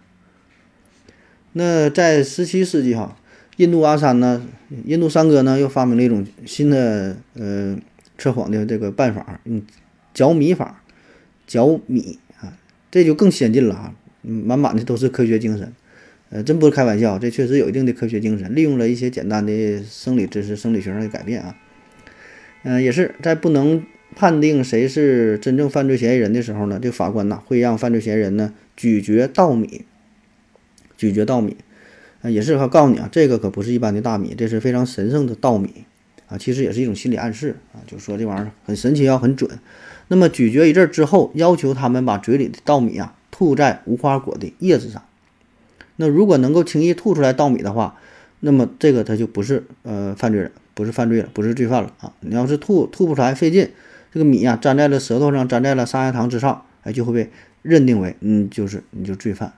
[1.57, 3.17] 那在十七世纪哈，
[3.55, 4.45] 印度阿三呢，
[4.83, 7.77] 印度三哥呢又发明了一种新的呃
[8.17, 9.61] 测谎的这个办法，用
[10.13, 10.83] 嚼米法
[11.47, 12.57] 嚼米啊，
[12.91, 15.71] 这就更先进了哈，满满的都是科学精神。
[16.29, 21.55] 呃，真不是开玩笑，这确实有一定的科学精神，利用了一些简单的生理知识、生理学上的改变啊。
[22.63, 23.81] 嗯，也是在不能
[24.13, 29.85] 判定谁是真正犯罪嫌疑人的时候呢，这法官呐会让犯罪嫌疑人呢咀嚼稻米，
[30.97, 31.57] 咀嚼稻米，
[32.21, 35.85] 啊，也是他告诉你啊，这个可不是一般的大米，这是非常神圣的稻米
[36.27, 39.49] 啊，其实也是一种心理暗示啊，就说这玩意儿很神奇，要很准。
[40.07, 45.03] 那么咀嚼一阵之后，要求他们把嘴里的稻米啊吐在无花果的叶子上。
[45.95, 47.97] 那如果能够轻易吐出来稻米的话，
[48.41, 52.13] 那么这个他就不是呃犯罪人，不是犯罪了，不是罪犯了啊！
[52.19, 53.71] 你要是吐吐不出来费劲，
[54.11, 57.31] 这个米啊粘在了舌头上，粘在了砂牙糖之上，哎，就会被
[57.61, 59.53] 认定为嗯就是你就罪犯。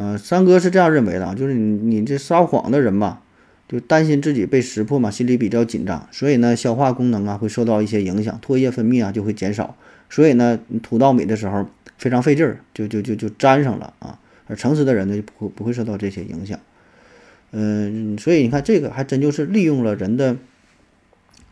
[0.00, 3.20] 呃，三哥是这样认为的，就是你你这撒谎的人吧，
[3.66, 9.76] 就担心自己被识破嘛，心里比较紧张，所以呢消化功能啊会受到一些影响，唾液分泌啊就会减少，
[10.08, 14.20] 所以呢你吐稻米的时候非常费劲儿，就就就就粘上了啊。
[14.46, 16.60] 而诚实的人呢，就不会不会受到这些影响，
[17.50, 20.36] 嗯，所以你看，这个还真就是利用了人的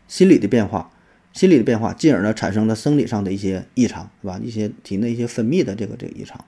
[0.07, 0.89] 心理的变化，
[1.33, 4.39] 心理的变化，进而呢产生了生理上的一些异常，是吧？
[4.41, 6.45] 一些体内一些分泌的这个这个异常。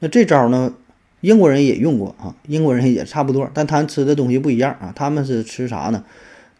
[0.00, 0.74] 那这招呢，
[1.22, 6.04] 英国人也用过啊，英国人也差不多，但他们吃的东西不一样啊，他们是吃啥呢？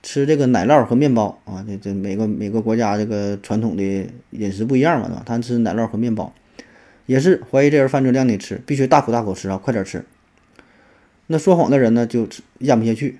[0.02, 5.22] 吃这个奶酪和面包啊，这这每个每个国家这个传统的饮食不一样嘛，对吧？
[5.24, 6.32] 他们吃奶酪和面包。
[7.06, 10.04] 也是怀疑这人犯罪，让你吃，必须大口大口吃啊，快点吃。
[11.26, 13.18] 那说谎的人呢，就咽不下去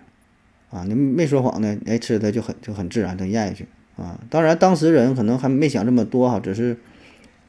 [0.71, 0.85] 啊。
[0.87, 4.19] 你没说谎呢，哎，吃的就很就很自然，就咽下去啊。
[4.31, 6.77] 当然，当时人可能还没想这么多哈，只是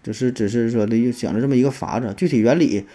[0.01, 2.11] 只是只是说的想着这么一个法子。
[2.17, 2.85] 具体原理，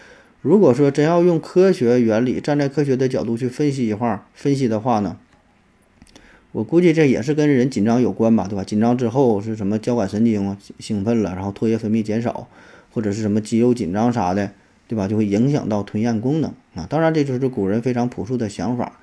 [0.49, 5.19] 如果说真要用科学原理，站在科学的角度去分析一话，分析的话呢，
[6.53, 8.65] 我估计这也是跟人紧张有关吧，对吧？
[8.65, 12.49] 紧张之后是什么交感神经兴奋了，然后唾液分泌减少。
[12.91, 14.51] 或者是什么肌肉紧张啥的，
[14.89, 15.07] 对吧？
[15.07, 16.87] 就会影响到吞咽功能啊。
[16.89, 18.99] 当然，这就是古人非常朴素的想法，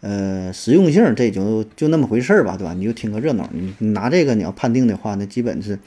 [0.00, 2.74] 呃，实用性这就就那么回事儿吧，对吧？
[2.74, 5.78] 你就听个热闹，你拿这个你要判定的话，那基本是，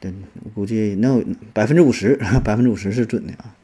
[0.00, 0.12] 对，
[0.54, 3.54] 估计能有百分之五十，百分之五十是准的啊。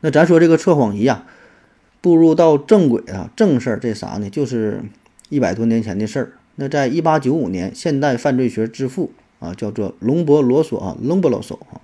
[0.00, 1.26] 那咱说这个测谎仪啊，
[2.00, 4.30] 步入到正轨啊，正事儿这啥呢？
[4.30, 4.82] 就是
[5.28, 6.32] 一百多年前的事儿。
[6.56, 9.12] 那在一八九五年，现代犯罪学之父。
[9.40, 11.78] 啊，叫做隆博罗索啊，隆博罗索啊，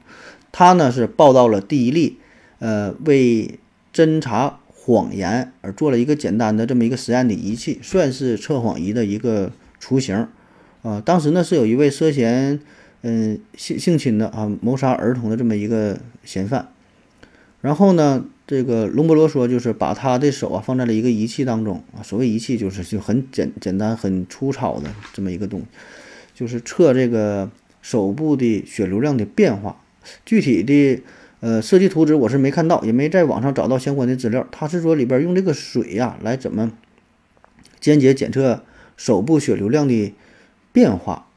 [0.50, 2.18] 他呢是报道了第一例，
[2.58, 3.60] 呃，为
[3.94, 10.26] 侦查谎言而做了一个简单的这么一个实验的仪器，算是测谎仪的一个雏形。
[10.82, 12.58] 啊，当时呢是有一位涉嫌
[13.02, 16.72] 嗯性性侵的啊，谋杀儿童的这么一个嫌犯，
[17.64, 25.66] 然后呢，这个隆博罗说就是把他的手啊放在了一个仪器当中啊，所谓仪器就是就很简简单很粗糙的这么一个东西。
[26.34, 27.50] 就是测这个
[27.80, 29.80] 手部的血流量的变化，
[30.26, 31.00] 具体的
[31.40, 34.46] 呃设计图纸我是没看到，也没在网上找到相关的资料。
[34.50, 36.70] 他是说里边用这个水呀来怎么
[37.80, 38.62] 间接检测
[38.98, 40.12] 手部血流量的
[40.70, 41.28] 变化，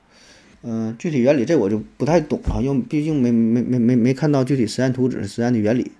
[0.61, 5.93] 嗯，具体原理这我就不太懂啊，因为毕竟没没没没没看到具体实验图纸、实验的原理。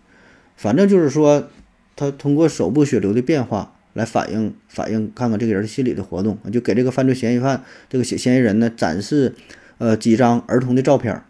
[0.57, 1.47] 反正就是说，
[1.95, 9.33] 他通过手部血流的变化来反映反映看看这个人心理的活动，就给这个犯罪嫌疑犯这个嫌嫌疑人呢展示
[9.77, 11.23] 呃几张儿童的照片，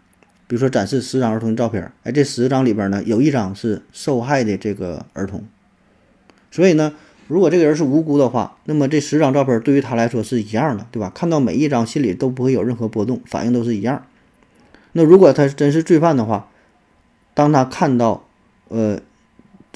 [0.48, 5.44] 比如说展示十张儿童的照片，哎，这十张里边呢有一张是受害的这个儿童，
[6.50, 6.94] 所以呢。
[7.30, 11.12] 如果这个人是无辜的话，那么这十张照片对于他来说是一样的，对吧？
[11.14, 14.06] 看到每一张，心里都不会有任何波动，反应都是一样。
[14.92, 16.48] 那如果他真是罪犯的话，
[17.34, 18.26] 当他看到，
[18.68, 18.98] 呃，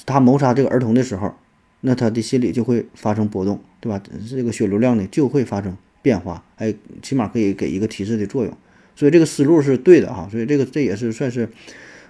[0.05, 1.33] 他谋杀这个儿童的时候，
[1.81, 4.01] 那他的心理就会发生波动，对吧？
[4.29, 8.57] 这个血流量呢就会发生变化，哎，起码可以给一个提示的作用。
[8.95, 10.27] 所以这个思路是对的哈。
[10.31, 11.49] 所以这个这也是算是，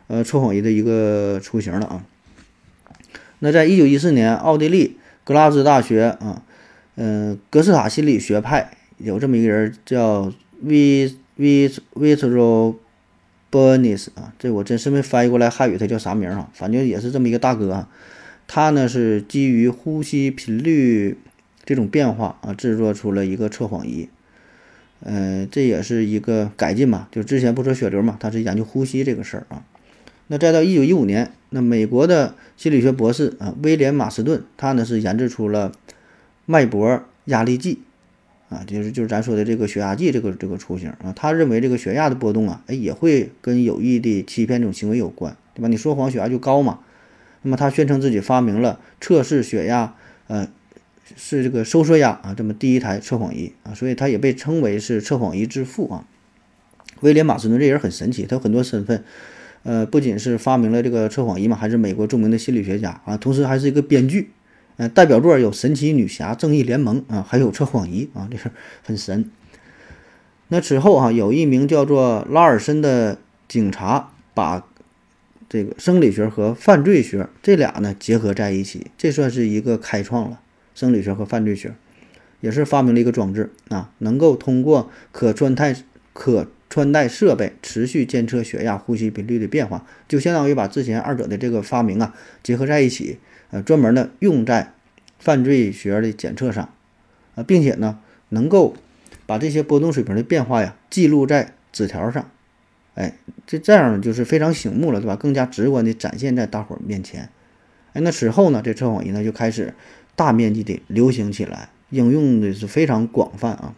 [0.08, 2.06] 呃，测谎仪的一个雏形了啊。
[3.40, 4.98] 那在一九一四年，奥地利。
[5.26, 6.44] 格拉兹大学啊，
[6.96, 12.76] 嗯，格斯塔心理学派有这么一个人叫 V V Vitro
[13.54, 16.50] Bernis 啊，这我真是没翻译过来汉语，他叫啥名啊？
[16.54, 17.88] 反正也是这么一个大哥啊。
[18.48, 21.18] 他呢是基于呼吸频率
[21.64, 24.10] 这种变化啊，制作出了一个测谎仪。
[25.02, 29.64] 嗯，这也是一个改进嘛，就之前不说血流嘛，他是研究呼吸这个事儿啊。
[30.28, 35.74] 那再到一九一五年，那美国的心理学博士啊，威廉马斯顿，他呢是研制出了
[36.46, 37.80] 脉搏压力计，
[38.54, 41.12] 啊，就是就是咱说的这个血压计这个这个雏形啊。
[41.16, 45.68] 他认为这个血压的波动啊，哎，也会跟有意的欺骗这种行为有关，对吧？
[45.68, 46.80] 你说谎血压就高嘛。
[47.42, 49.96] 那么他宣称自己发明了测试血压，
[50.28, 50.48] 呃，
[51.18, 56.08] 是这个收缩压啊，这么第一台测谎仪啊，所以他也被称为是测谎仪之父啊。
[57.02, 59.04] 威廉马斯顿这人很神奇，他有很多身份。
[59.64, 64.30] 呃，不仅是发明了这个测谎仪嘛，还是美国著名的心理学家啊，同时还是一个编剧。
[64.78, 68.52] 呃，代表作有《神奇女侠》《正义联盟》啊，还有测谎仪啊，这是
[68.84, 69.30] 很神。
[70.48, 74.66] 那此后啊，有一名叫做拉尔森的警察，把
[75.50, 80.40] 这个生理学和犯罪学这俩呢结合在一起，这算是一个开创了。
[80.74, 81.74] 生理学和犯罪学
[82.42, 85.76] 也是发明了一个装置啊，能够通过可穿戴
[86.14, 86.48] 可。
[86.70, 93.20] 穿戴设备持续监测血压、呼吸频率的变化，就相当于把之前二者的这个发明啊结合在一起，
[93.54, 94.74] 呃，专门的用在
[95.20, 96.74] 犯罪学的检测上，
[97.36, 98.76] 啊，并且呢能够
[99.28, 102.32] 把这些波动水平的变化呀记录在纸条上，
[102.96, 103.14] 哎，
[103.46, 105.16] 这这样就是非常醒目了，对吧？
[105.16, 107.30] 更加直观的展现在大伙儿面前，
[107.94, 109.76] 哎，那此后呢，这测谎仪呢就开始
[110.16, 113.76] 大面积的流行起来，应用的是非常广泛啊。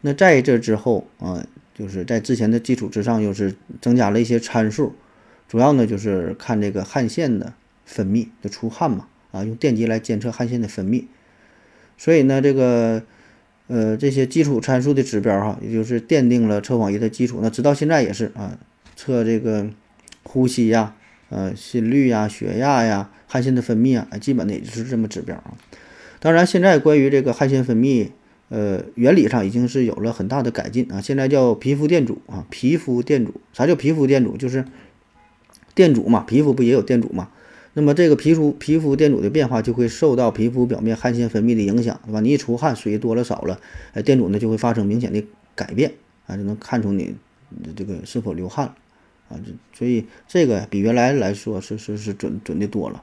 [0.00, 4.94] 那在这之后啊，就是在之前的基础之上，又是增加了一些参数，
[5.46, 7.52] 主要呢就是看这个汗腺的
[7.90, 11.04] 分泌，就出汗嘛，啊，用电极来监测汗腺的分泌。
[11.98, 13.02] 所以呢，这个
[13.66, 17.40] 呃这些基础参数的指标哈，也就是奠定了测谎仪的基础。
[17.42, 18.58] 那直到现在也是啊，
[18.94, 19.66] 测这个
[20.22, 20.94] 呼吸呀、
[21.28, 25.58] 呃心率呀、血压呀、汗腺的分泌啊，基本的也就是这么指标啊。
[26.20, 28.10] 当然，现在关于这个汗腺分泌。
[28.52, 34.36] 呃，原理上已经是有了很大的改进啊，现在叫皮肤电阻啊，皮肤电阻，啥叫皮肤电阻？
[34.36, 34.64] 就是
[35.72, 37.28] 电阻嘛，皮肤不也有电阻嘛？
[37.74, 42.20] 那么这个皮肤皮肤电阻的变化就会受到皮肤表面汗腺分泌的影响，对吧？
[42.20, 43.60] 你一出汗，水多了少了，
[43.92, 45.92] 哎，电阻呢就会发生明显的改变
[46.26, 47.14] 啊，就能看出你
[47.76, 48.74] 这个是否流汗
[49.28, 53.02] 啊，这所以这个比原来来说是是是准准的多了。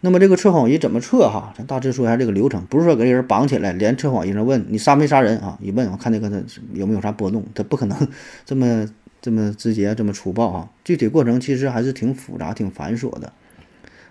[0.00, 1.54] 那么这个测谎仪怎么测哈？
[1.56, 5.58] 咱大致说一下这个流程，不是说给人绑起来，连测谎仪上问你杀没杀人啊？
[5.62, 6.42] 一问我看那个他
[6.74, 8.08] 有没有啥波动，他不可能
[8.44, 8.86] 这么
[9.26, 10.70] 这么直接这么粗暴啊。
[10.84, 13.32] 具体过程其实还是挺复杂、挺繁琐的。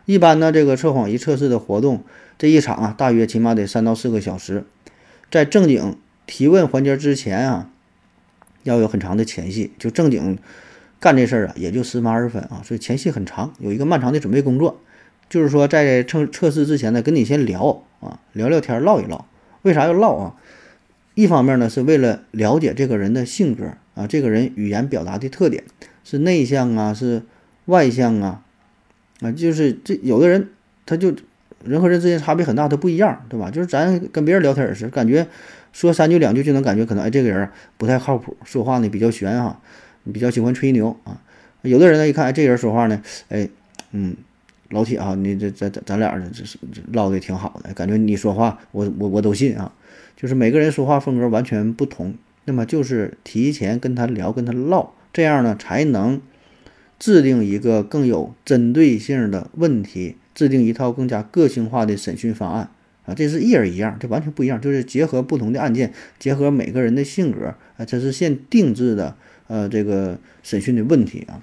[0.03, 2.03] 一般呢，这个测谎仪测试的活动
[2.37, 4.65] 这一场啊，大约起码得三到四个小时。
[5.31, 5.97] 在正经
[6.27, 7.69] 提问环节之前啊，
[8.63, 10.37] 要有很长的前戏，就正经
[10.99, 14.81] 干这事儿啊，也就十分二十分啊，所以前戏很长，有一个漫长的准备工作。
[15.29, 19.25] 就是说，在测测试之前呢，跟你先聊啊，聊聊天，唠一唠。
[19.61, 20.35] 为啥要唠啊？
[21.15, 25.63] 一方面呢，是为了了解这个人的性格啊，这个人语言表达的特点
[26.03, 27.23] 是内向啊，是
[27.65, 28.43] 外向啊，
[29.21, 30.49] 啊，就是这有的人
[30.85, 31.15] 他就
[31.63, 33.49] 人和人之间差别很大，他不一样，对吧？
[33.49, 35.25] 就是咱跟别人聊天也是，感觉
[35.73, 39.59] 说三句两句就能感觉可能哎，这个人不太靠谱，说话呢比较悬哈，
[40.13, 41.21] 比较喜欢吹牛啊。
[41.63, 43.49] 有的人呢一看哎，这人说话呢，哎，
[43.91, 44.15] 嗯。
[44.71, 46.57] 老铁啊，你这咱咱咱俩这这是
[46.91, 49.71] 唠的挺好的，感觉你说话我我我都信啊。
[50.15, 56.21] 就是每个人说话风格完全不同，那么就是提前跟他聊，跟他唠，这样呢才能
[56.97, 62.69] 制定一个更有针对性的问题，制定一套更加个性化的审讯方案
[63.05, 63.13] 啊。
[63.13, 69.15] 这是一人一样，这完全不一样，就是结合不同的案件，结合每个人的性格啊，这是现定制的
[69.47, 71.41] 呃这个审讯的问题啊。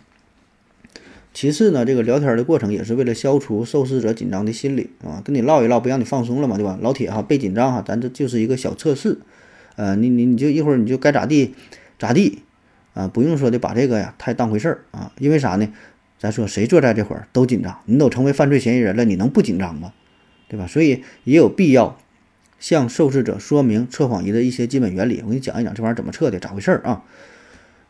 [1.35, 6.79] 其次呢，这个聊天的过程也是为了消除受试者紧张的心理啊，跟你唠一唠，不让你放松了嘛，对吧？
[6.83, 9.19] 老铁哈，别紧张哈，咱这就是一个小测试，
[9.77, 11.55] 呃，你你你就一会儿你就该咋地
[11.99, 12.43] 咋地
[12.95, 15.69] 啊，不用说的把这个呀太当回事儿啊，因为啥呢？
[16.19, 19.93] 咱说谁坐在这会儿都紧张，你都成为犯罪嫌疑人了，你能不紧张吗？
[20.49, 20.67] 对吧？
[20.67, 21.99] 所以也有必要
[22.61, 25.21] 向受试者说明测谎仪的一些基本原理。
[25.25, 27.03] 我给你讲一讲这玩意儿怎么测的，咋回事儿啊？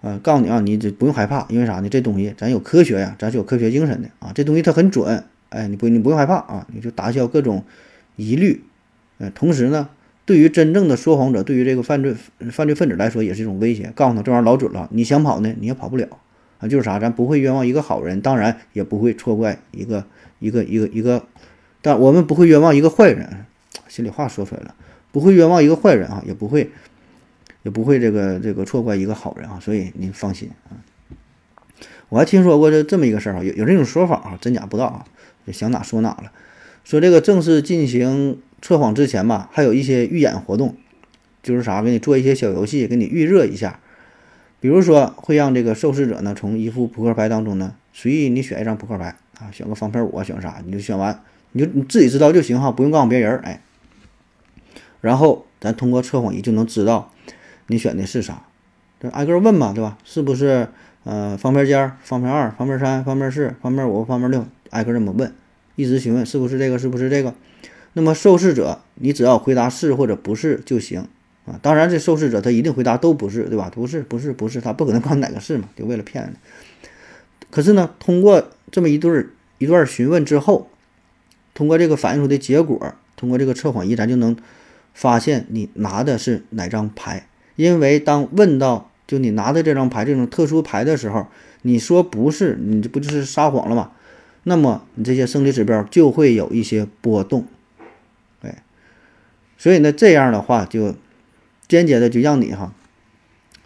[0.03, 1.89] 呃，告诉你啊，你这不用害怕，因为啥呢？
[1.89, 4.33] 这东西咱有科学呀，咱是有科学精神的啊。
[4.35, 7.65] 这东西它很准，哎，你不你不用害怕啊，你就打消各种
[8.17, 8.65] 疑虑。
[9.19, 9.89] 呃，同时呢，
[10.27, 12.17] 对于真正的说谎者，对于这个犯罪
[12.51, 13.93] 犯罪分子来说，也是一种威胁。
[13.95, 16.09] 告诉他这玩意儿老准了，你想跑呢，你也跑不了
[16.59, 16.67] 啊。
[16.67, 20.05] 就是啥，咱不会冤枉一个好人，当然也不会错怪一个
[20.41, 21.23] 一个一个一个，
[21.81, 23.47] 但我们不会冤枉一个坏人。
[23.87, 24.75] 心里话说出来了，
[25.13, 26.73] 不会冤枉一个坏人啊，也不会。
[27.63, 30.79] 也不会这个这个错怪一个好人啊，所以您放心啊。
[32.09, 35.07] 我还听说过这这么一个事儿啊，有有这种说法啊，真假不知道啊，
[35.47, 36.31] 就想哪说哪了。
[36.85, 40.77] 说这个正式进行测谎之前吧，还有一些预演活动，
[41.43, 43.81] 就是啥，给你做一些小游戏，给你预热一下。
[44.61, 53.63] 比如说，会让这个受试者呢，从一副扑克牌当中呢，随意你选一张扑克牌啊，选个方片五啊，选啥你就选完，你就你自己知道就行哈，不用告诉别人哎。
[55.01, 57.11] 然后咱通过测谎仪就能知道。
[57.67, 58.43] 你选的是啥？
[59.01, 59.99] 这挨个问嘛，对吧？
[60.05, 60.69] 是不是
[61.05, 64.47] 呃方片尖、方片二、方片三、方片四、方片五、方片六？
[64.71, 65.33] 挨个这么问，
[65.77, 67.35] 一直询问是不是这个，是不是这个？
[67.95, 71.07] 那么受试者，你只要回答是或者不是就行
[71.45, 71.59] 啊。
[71.61, 73.71] 当然，这受试者他一定回答都不是，对吧？
[73.75, 76.37] 不是，不是，不是，他不可能告诉哪个是嘛，就为了骗你。
[77.51, 79.27] 可是呢，通过这么一对
[79.59, 80.71] 一段询问之后，
[81.53, 84.35] 通过这个反映出的结果，通过这个测谎仪，咱就能
[84.95, 87.27] 发现你拿的是哪张牌。
[87.57, 91.27] 因为当问到就你拿的这张牌这种特殊牌的时候，
[91.63, 93.93] 你说不是，你这不就是撒谎了吗？
[94.45, 97.47] 那么你这些生理指标就会有一些波动，
[98.41, 98.65] 哎，
[99.57, 100.97] 所以呢，这样的话就
[101.69, 102.73] 间接的就让你哈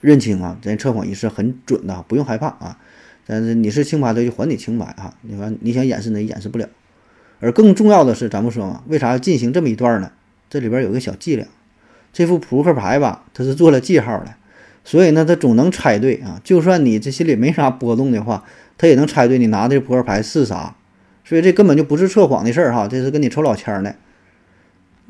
[0.03, 2.79] 认清啊，咱测谎仪是很准的，不用害怕啊。
[3.27, 5.15] 但是你是清白的，就还你清白啊。
[5.23, 6.69] 你说你想掩饰呢，掩饰不了。
[7.41, 10.13] 而更重要的是，咱们说嘛，为啥要进行这么一段呢？
[10.51, 11.49] 这里边有个小伎俩。
[12.17, 14.35] 这副扑克牌吧，它是做了记号的，
[14.85, 16.41] 所以呢，他总能猜对啊。
[16.43, 18.43] 就算你这心里没啥波动的话，
[18.79, 20.75] 他也能猜对你拿的这扑克牌是啥。
[21.27, 23.95] 所以这根本就不是测谎的事儿哈，这是跟你抽老千的。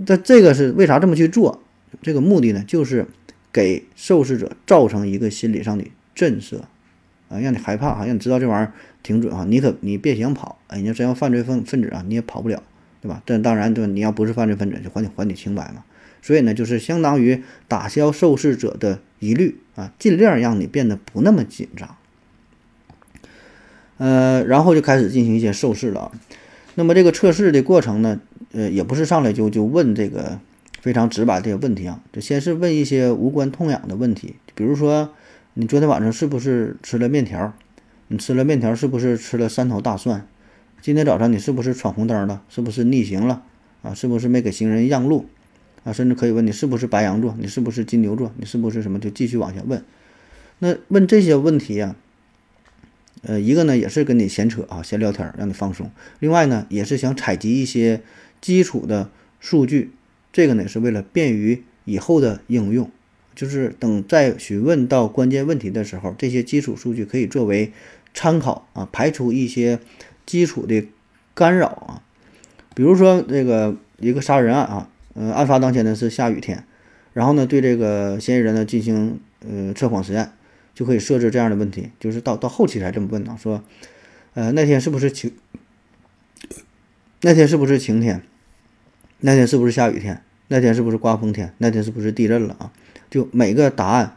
[0.05, 1.63] 这这个是为啥这么去做？
[2.03, 3.07] 这个目的呢，就是
[3.53, 6.59] 给受试者造成一个心理上的震慑
[7.29, 8.73] 啊，让你害怕哈，让你知道这玩意儿
[9.05, 9.45] 挺准哈。
[9.45, 12.61] 你可你别想跑，哎，你要真要犯罪分分子啊，你也跑不了，
[13.01, 13.23] 对吧？
[13.25, 15.85] 但当然，对，你要不是犯罪分子，就还你还你清白嘛。
[16.27, 21.95] 所以呢，就是相当于打消受试者的疑虑啊，尽量让你变得不那么紧张。
[23.99, 26.11] 呃，然后就开始进行一些受试了。
[26.75, 28.19] 那么这个测试的过程呢，
[28.51, 30.41] 呃，也不是上来就就问这个
[30.81, 35.15] 非常直白这个问题啊，就先是问一些无关痛痒的问题，比如说
[35.55, 37.55] 你昨天晚上是不是吃了面条？
[38.09, 40.27] 你吃了面条是不是吃了三头大蒜？
[40.83, 42.43] 今天早上你是不是闯红灯了？
[42.49, 43.45] 是不是逆行了？
[43.83, 45.27] 啊，是不是没给行人让路？
[45.87, 49.85] 啊，甚至可以问你是不是白羊座，你是不是金牛座，你是不是什么，就继续往下问。
[50.59, 51.95] 那问这些问题呀，
[53.23, 55.87] 呃，一个呢也是跟你闲扯啊，闲聊天，让你放松；
[56.19, 58.03] 另外呢，也是想采集一些
[58.41, 59.09] 基础的
[59.39, 59.93] 数据，
[60.33, 62.91] 这个呢是为了便于以后的应用，
[63.37, 67.73] 就是等再询问到关键问题的时候，这些基础数据可以作为
[68.13, 69.79] 参考啊，排除一些
[70.27, 70.85] 基础的
[71.33, 72.03] 干扰啊，
[72.75, 74.91] 比如说这个一个杀人案啊。
[75.19, 76.63] 呃，案发当天呢是下雨天，
[77.15, 80.31] 然后呢对这个嫌疑人呢进行呃测谎实验，
[80.75, 83.65] 就可以设置这样的问题，就是到到后期才这么问呢，说，
[84.35, 85.33] 呃那天是不是晴？
[87.23, 88.21] 那天是不是晴天？
[89.21, 90.23] 那天是不是下雨天？
[90.49, 91.55] 那天是不是刮风天？
[91.57, 92.71] 那天是不是地震了啊？
[93.09, 94.15] 就每个答案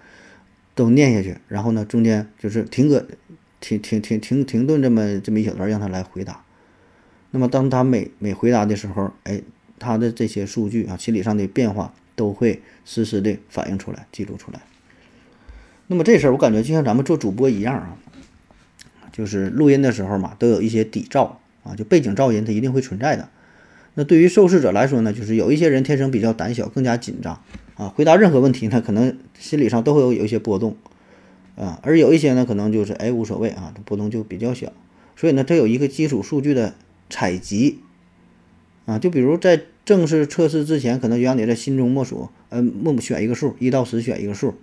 [0.75, 3.07] 都念下去，然后呢中间就是停个
[3.61, 6.43] 停停停停停顿这么这么一小段让他来回答。
[7.31, 9.41] 那么当他每每回答的时候，哎。
[9.79, 14.59] 他的这些数据啊，心理上的变化都会实时的反映出来、记录出来。
[15.87, 17.97] 那么这事儿我感觉就像咱们做主播一样啊，
[19.11, 21.31] 就是录音的时候嘛，都有一些底噪
[21.63, 23.29] 啊，就背景噪音它一定会存在的。
[23.95, 27.41] 那对于受试者来说呢，就是有一些人天生比较胆小，更加紧张
[27.75, 30.77] 啊，回答任何问题呢，可能心理上都会有有一些波动
[31.55, 34.71] 啊，而有一些呢，可能就是哎无所谓啊，波动就比较小。
[35.15, 36.75] 所以呢，它有一个基础数据的
[37.09, 37.79] 采集。
[38.89, 44.55] 啊，就比如在正式测试之前，可能就让你在心中默数，呃，默默选一个数，一到十选一个数，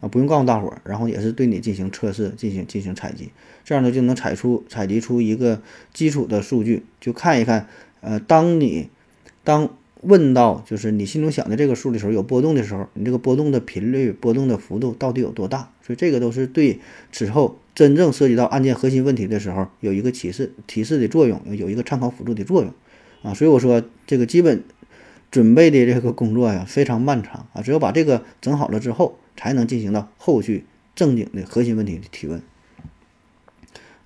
[0.00, 3.30] 啊，不用告诉大伙儿，然后也是对你进行测试、进行进行采集，
[3.62, 5.62] 这样呢就能采出采集出一个
[5.94, 7.68] 基础的数据，就看一看，
[8.00, 8.88] 呃，当你
[9.44, 15.70] 当问到就是你心中想的这个数的时候，有波动的时候，你这个波动的频率、波动的幅度到底有多大？
[15.86, 16.80] 所以这个都是对
[17.12, 22.72] 此后真正涉及到案件核心问题的时候有一个提示提示的作用，有一个参考辅助的作用
[23.22, 23.34] 啊。
[23.34, 24.62] 所以我说这个基本
[25.30, 30.64] 准备的这个工作呀非常漫长啊，只有把这个整好了之后，才能进行到后续
[30.94, 32.42] 正经的核心问题的提问。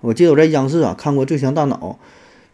[0.01, 1.99] 我记得我在央视啊看过《最强大脑》，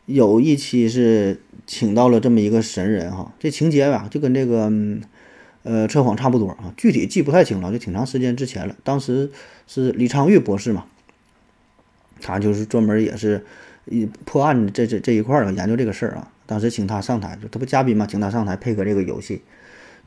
[0.05, 1.41] 有一期是。
[1.67, 4.69] 请到了这么一个神人哈，这情节吧就跟这个
[5.63, 8.75] 呃测谎差不多啊，具体记不太清了，就挺长时间之前了。
[8.83, 9.31] 当时
[9.67, 10.85] 是李昌钰博士嘛，
[12.19, 13.45] 他就是专门也是
[13.85, 16.31] 一破案这这这一块儿研究这个事儿啊。
[16.51, 19.41] 当时请他上台，就他不嘉宾嘛，请他上台配合这个游戏。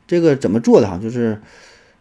[0.05, 0.99] 这个怎么做的哈？
[1.01, 1.41] 就是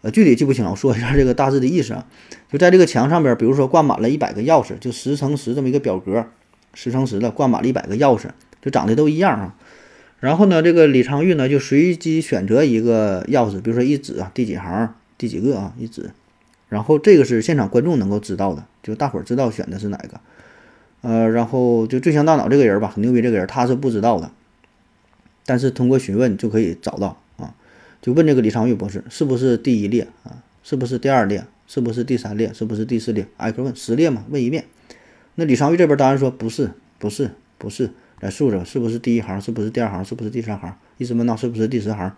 [0.02, 2.06] 呃具体记不清了，我说一下这个大致的意思啊。
[2.52, 6.26] 就在这个墙上边，比如说挂满了一百个钥匙，就十乘十这么一个表格，
[6.74, 8.28] 十乘十的挂满了一百个钥匙。
[8.60, 9.54] 就长得都一样啊，
[10.20, 16.10] 然后呢，这个李昌钰呢就随机选择一个钥匙，比如说一指啊，第几行第几个啊，一指，
[16.68, 20.20] 然后这个是现场观众能够知道的，就大伙儿知道选的是哪个，
[21.04, 24.30] 呃，然后就最强大脑这个人吧，很牛逼这个人他是不知道的，
[25.44, 27.54] 但是通过询问就可以找到啊，
[28.00, 34.64] 就问这个李昌钰博士是不是第一列啊，是不是第二列，是不是第三列，是不是第四列，挨个问十列嘛，问一遍，
[35.34, 37.90] 那李昌钰这边当然说不是，不是，不是。
[38.20, 40.74] 来数着是不是第一行，是不是第二行，是不是第三行？
[40.96, 42.10] 一直问到是不是第十行，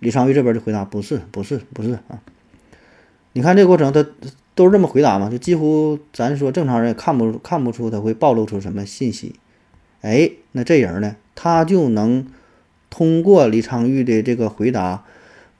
[0.00, 2.20] 李昌钰这边就回答不是，不是，不是啊。
[3.32, 4.04] 你看这个过程，他
[4.58, 5.30] 都是这么回答嘛？
[5.30, 9.36] 就几乎咱说正常人也看不看不出他会暴露出什么信息。
[10.00, 12.26] 哎，那这人呢，他就能
[12.90, 15.04] 通过李昌钰的这个回答，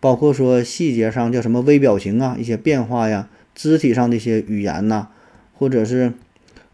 [0.00, 5.06] 包括说细节上叫什么微表情啊，一些变化呀，肢体上的一些语言呐，
[5.54, 6.14] 或者是。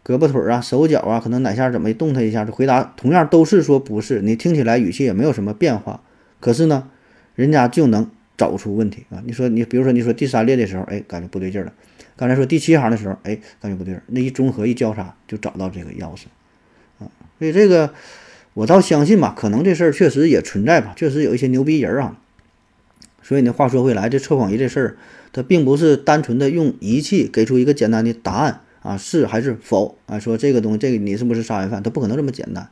[0.07, 6.03] 胳膊腿儿啊，手脚啊，可能哪下怎么动他一下，就回答同样都是说不是，你听起来语气也没有什么变化，
[6.39, 6.87] 可是呢，
[7.33, 8.07] 人家就能
[8.37, 9.23] 找出问题啊。
[9.25, 11.71] 你说你比如说你说第三列的时候，哎，感觉不对劲了；
[12.15, 16.25] 刚才说第七行的时候，哎，感觉不对劲，那一综合一交叉就找到这个钥匙
[16.99, 17.11] 啊。
[17.39, 17.93] 所以这个
[18.53, 22.19] 我倒相信吧，可能这事儿确实也存在吧，确实有一些牛逼人啊。
[23.21, 24.97] 所以呢，话说回来，这测谎仪这事儿，
[25.33, 28.61] 它并不是单纯的用仪器给出一个简单的答案。
[28.81, 29.97] 啊，是还是否？
[30.05, 31.81] 啊，说这个东西，这个你是不是杀人犯？
[31.81, 32.69] 它不可能这么简单。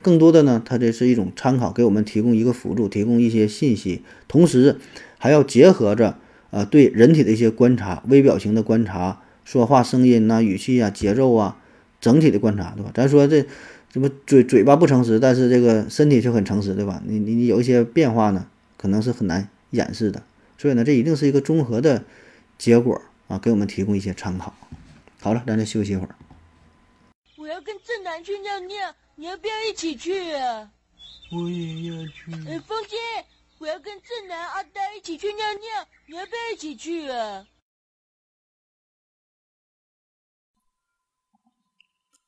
[0.00, 4.76] 更多的呢，它这是一种参考，给我们提供一个辅助，提供一些信息，同时
[5.18, 6.18] 还要结合着
[6.56, 11.58] 呃对人体的一些观察，微表情的观察，说话声音呐、语气啊、节奏啊，
[12.00, 12.90] 整体的观察，对吧？
[12.94, 13.44] 咱说这
[13.92, 17.02] 什么嘴嘴巴不诚实，但是这个身体却很诚实，对吧？
[17.04, 18.46] 你你你有一些变化呢，
[18.78, 20.22] 可能是很难掩饰的。
[20.56, 22.04] 所以呢，这一定是一个综合的
[22.56, 24.54] 结果啊，给我们提供一些参考。
[25.20, 26.14] 好了，咱再休息一会儿。
[27.36, 30.70] 我要跟正南去尿尿，你要不要一起去啊？
[31.32, 32.32] 我也要去。
[32.48, 32.96] 哎，风姐，
[33.58, 37.46] 我要跟正南、阿呆一起去尿尿，你要不要一起去啊？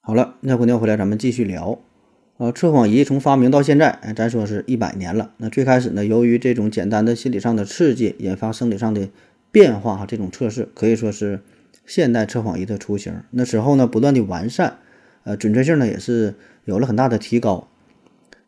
[0.00, 1.78] 好了，尿过尿回来，咱们继续聊。
[2.38, 5.34] 呃，测谎仪从发明到现在，哎，咱说是一百年了。
[5.38, 9.10] 那最开始呢，由于这种简单的心理上的刺激引发生理上的
[9.50, 11.42] 变化，哈，这种测试可以说是。
[11.86, 14.78] 现代测谎仪的雏形，那时候呢，不断的完善，
[15.24, 16.34] 呃，准确性呢也是
[16.66, 17.66] 有了很大的提高。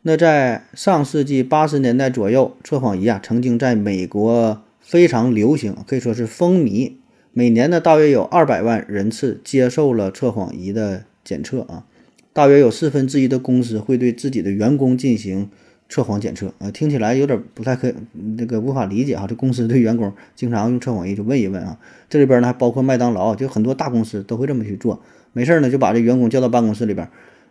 [0.03, 6.92] 那在上世纪八十年代左右，测谎仪啊曾经在美国非常流行，可以说是风靡。
[7.32, 11.84] 每年呢，大约有二百万人次接受了测谎仪的检测啊，
[12.32, 15.51] 大约有四分之一的公司会对自己的员工进行。
[15.92, 17.92] 测谎检测啊，听起来有点不太可，
[18.36, 19.26] 那个无法理解哈。
[19.26, 21.76] 这公司对员工经常用测谎仪就问一问啊。
[22.09, 25.03] 这里边呢还包括麦当劳，就很多大公司都会这么去做。
[25.32, 27.09] 没事呢就把这员工叫到办公室里边，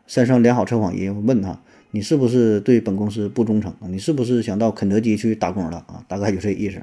[0.08, 1.60] 身上连好测谎仪，问他
[1.92, 3.74] 你是不是对本公司不忠诚？
[3.88, 6.04] 你是不是想到肯德基去打工了啊？
[6.08, 6.82] 大概就这意思。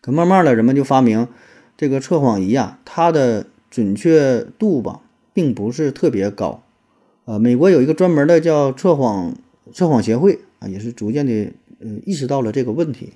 [0.00, 1.28] 可慢慢的人们就发明
[1.76, 5.00] 这个测谎仪啊，它的准确度吧
[5.32, 6.62] 并不是特别高。
[7.24, 9.34] 呃，美国有一个专门的叫测谎。
[9.72, 11.32] 测谎协会啊，也是逐渐的
[11.80, 13.14] 呃意识到了这个问题，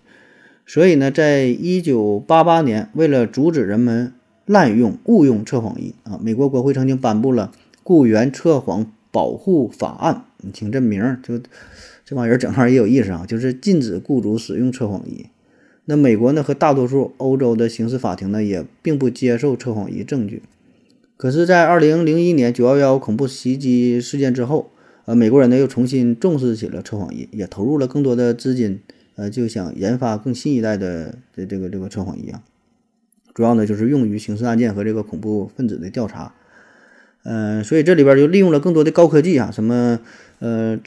[0.64, 4.14] 所以呢，在一九八八年，为了阻止人们
[4.46, 7.53] 滥用误用测谎仪啊，美国国会曾经颁布了
[7.84, 10.14] 《雇员测谎保护法案》。
[10.43, 11.39] 你听这名儿，就
[12.05, 15.26] 这帮人整上也有意思啊，就是禁止雇主使用测谎仪。
[15.84, 20.43] 那美国呢和大多数欧洲的刑事法庭呢，也并不接受测谎仪证据。
[21.16, 24.70] 可是，在二零零一年九幺幺恐怖袭击事件之后。
[25.05, 28.80] 呃，美国人呢又重新重视起了测谎仪，也投入了更多的资金，
[29.16, 32.43] 呃，就想研发更新一代的这这个这个测谎仪啊。
[33.32, 36.34] 主要呢就是用于刑事案件和这个恐怖分子的调查。
[37.24, 39.99] 嗯，所以这里边就利用了更多的高科技啊，什么
[40.39, 40.78] 呃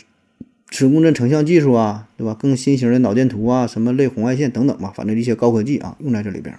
[0.69, 2.33] 磁共振成像技术啊，对吧？
[2.33, 6.57] 更新型的脑电图啊，什么类红外线等等吧，反正一些高科技啊用在这里边。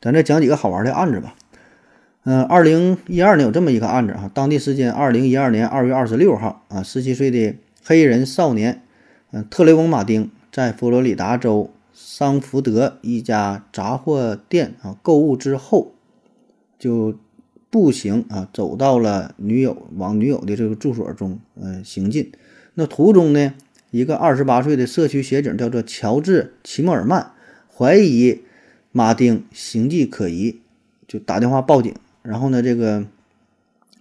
[0.00, 1.34] 咱再讲几个好玩的案子吧。
[2.24, 8.82] 嗯，二零一二年有这么一个案子啊，当地时间二零一二年二月二十六号啊，十七岁的黑人少年，
[9.30, 15.94] 嗯，特雷翁·马丁在佛罗里达州桑福德一家杂货店啊购物之后，
[16.78, 17.14] 就
[17.70, 22.32] 步行啊走到了女友往女友的这个住所中，嗯，行进。
[22.74, 23.54] 那途中呢，
[23.90, 27.32] 一个二十八岁的社区协警叫做乔治·齐默尔曼，
[27.74, 28.42] 怀疑
[28.92, 30.60] 马丁形迹可疑，
[31.06, 31.94] 就打电话报警。
[32.22, 33.04] 然后呢，这个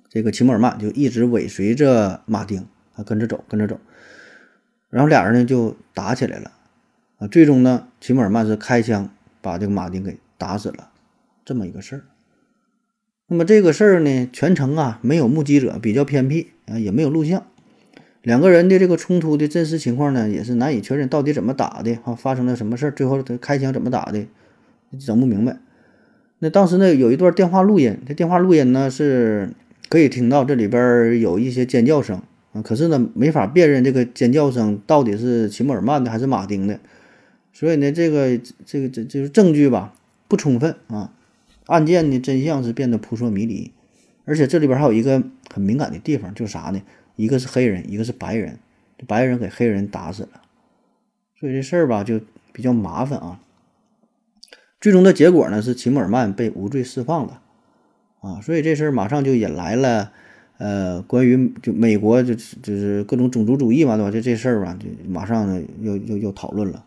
[0.10, 2.66] 这个齐默尔曼就一直尾随着马丁
[2.96, 3.80] 啊，跟着走，跟着走。
[4.90, 6.52] 然后俩人呢就打起来了
[7.18, 7.28] 啊。
[7.28, 9.10] 最终呢，齐默尔曼是开枪
[9.42, 10.92] 把这个马丁给打死了，
[11.44, 12.04] 这么一个事儿。
[13.30, 17.44] 那么这个事儿呢，全程啊没有目击者，比较偏僻啊，也没有录像。
[18.22, 22.16] 两个人的这个冲突的真实情况呢，也是难以确认，到底怎么打的啊？
[22.16, 22.92] 发生了什么事儿？
[22.92, 24.26] 最后他开枪怎么打的？
[24.98, 25.58] 整不明白。
[26.40, 29.50] 那当时呢，有一段电话录音，这电话录音呢是
[29.90, 32.22] 可以听到这里边有一些尖叫声
[32.54, 36.80] 啊，可是呢没法辨认这个尖叫声到底是齐默尔曼的还是马丁的，
[37.52, 39.94] 所以呢这个这个这就是证据吧
[40.28, 41.12] 不充分啊，
[41.68, 43.72] 案件的真相是变得扑朔迷离，
[44.26, 46.82] 而且这里边还有一个很敏感的地方，就是啥呢？
[47.16, 48.60] 一个是黑人，一个是白人，
[49.08, 50.42] 白人给黑人打死了，
[51.40, 52.20] 所以这事儿吧就
[52.52, 53.40] 比较麻烦啊。
[54.80, 57.42] 最终的结果呢是齐默尔曼被无罪释放了，
[58.22, 60.12] 啊，所以这事儿马上就引来了，
[60.60, 64.12] 呃，关于就美国就就是各种种族主义嘛，对吧？
[64.12, 66.86] 就这事儿吧，就马上又又又讨论了。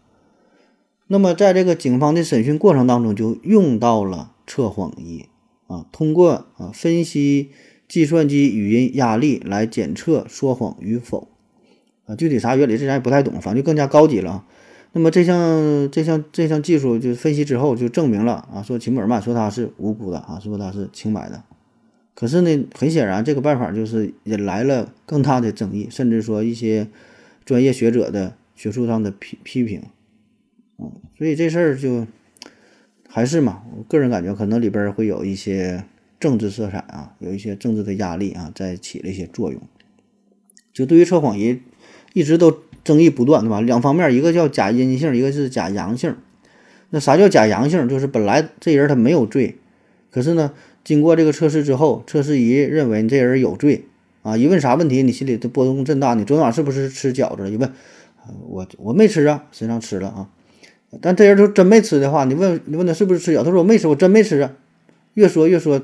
[1.09, 5.26] 那么在这个警方的审讯过程当中，就用到了测谎仪
[5.68, 7.51] 啊，通过啊分析
[7.86, 11.28] 计算机语音压力来检测说谎与否，
[12.07, 14.44] 啊，具体啥原理这咱也不太懂，反正就更加高级了。
[14.92, 21.44] 那么这项这项这项技术就分析之后就证明了啊，说齐默尔曼说他是无辜的啊，说他是清白的。
[22.12, 26.88] 可是呢，很显然这个办法就是引来了更大的争议，甚至说一些
[27.44, 29.84] 专业学者的学术上的批批评。
[30.78, 32.09] 嗯，所以这事儿就
[33.12, 35.84] 还是嘛，我个人感觉可能里边会有一些
[36.18, 39.61] 政治色彩啊，有一些政治的压力啊，在起了一些作用。
[40.72, 41.61] 就对于测谎仪，
[42.14, 42.62] 一直都。
[42.82, 43.61] 争议不断，对吧？
[43.61, 46.16] 两方面，一个叫假阴性，一个是假阳性。
[46.88, 47.86] 那啥叫假阳性？
[47.86, 49.58] 就是本来这人他没有罪，
[50.11, 53.84] 可是呢，经过这个测试之后，测试仪认为你这人有罪
[54.22, 54.34] 啊。
[54.34, 56.14] 一问啥问题，你心里的波动震大。
[56.14, 57.50] 你昨天晚上是不是吃饺子了？
[57.50, 57.70] 一问，
[58.48, 60.30] 我我没吃啊，实际上吃了啊。
[61.01, 63.45] 但这人就真没吃的话，你问你问他是不是吃药？
[63.45, 64.57] 他说我没吃，我真没吃啊。
[65.14, 65.82] 越说越说，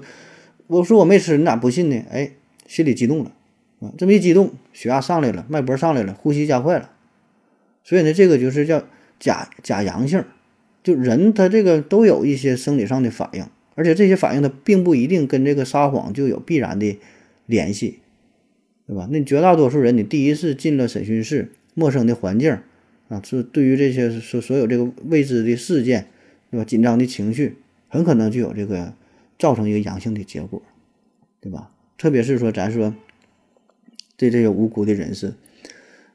[0.66, 2.02] 我说我没吃，你咋不信呢？
[2.10, 2.32] 哎，
[2.66, 3.32] 心里激动了。
[3.80, 6.90] 啊，这么一激动，血压上来了，脉搏上来了，呼吸加快了，
[7.84, 8.82] 所以呢，这个就是叫
[9.20, 10.24] 假假阳性，
[10.82, 13.44] 就人他这个都有一些生理上的反应，
[13.74, 16.98] 而且这些反应他并不一定跟这个撒谎就有必然的
[17.44, 17.98] 联系，
[18.86, 19.06] 对吧？
[19.10, 22.58] 那绝大多数人，你第一次进了审讯室，陌生的环境
[23.08, 26.06] 啊，是对于这些所所有这个未知的事件，
[26.50, 26.64] 对吧？
[26.64, 27.56] 紧张的情绪，
[27.88, 28.92] 很可能就有这个
[29.38, 30.62] 造成一个阳性的结果，
[31.40, 31.70] 对吧？
[31.98, 32.94] 特别是说咱说。
[34.18, 35.34] 对这些无辜的人士，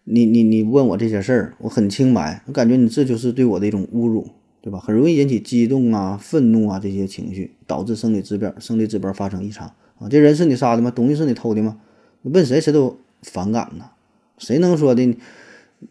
[0.05, 4.27] 你你你问我这些事儿，我很清白，我感觉你这就是对我的一种侮辱，
[4.59, 4.79] 对吧？
[4.79, 10.09] 很容易引起激动啊、愤怒啊这些情绪，导致生理指标生理指标发生异常啊。
[10.09, 10.89] 这人是你杀的吗？
[10.89, 11.79] 东西是你偷的吗？
[12.23, 13.91] 问谁谁都反感呢。
[14.39, 15.15] 谁能说的？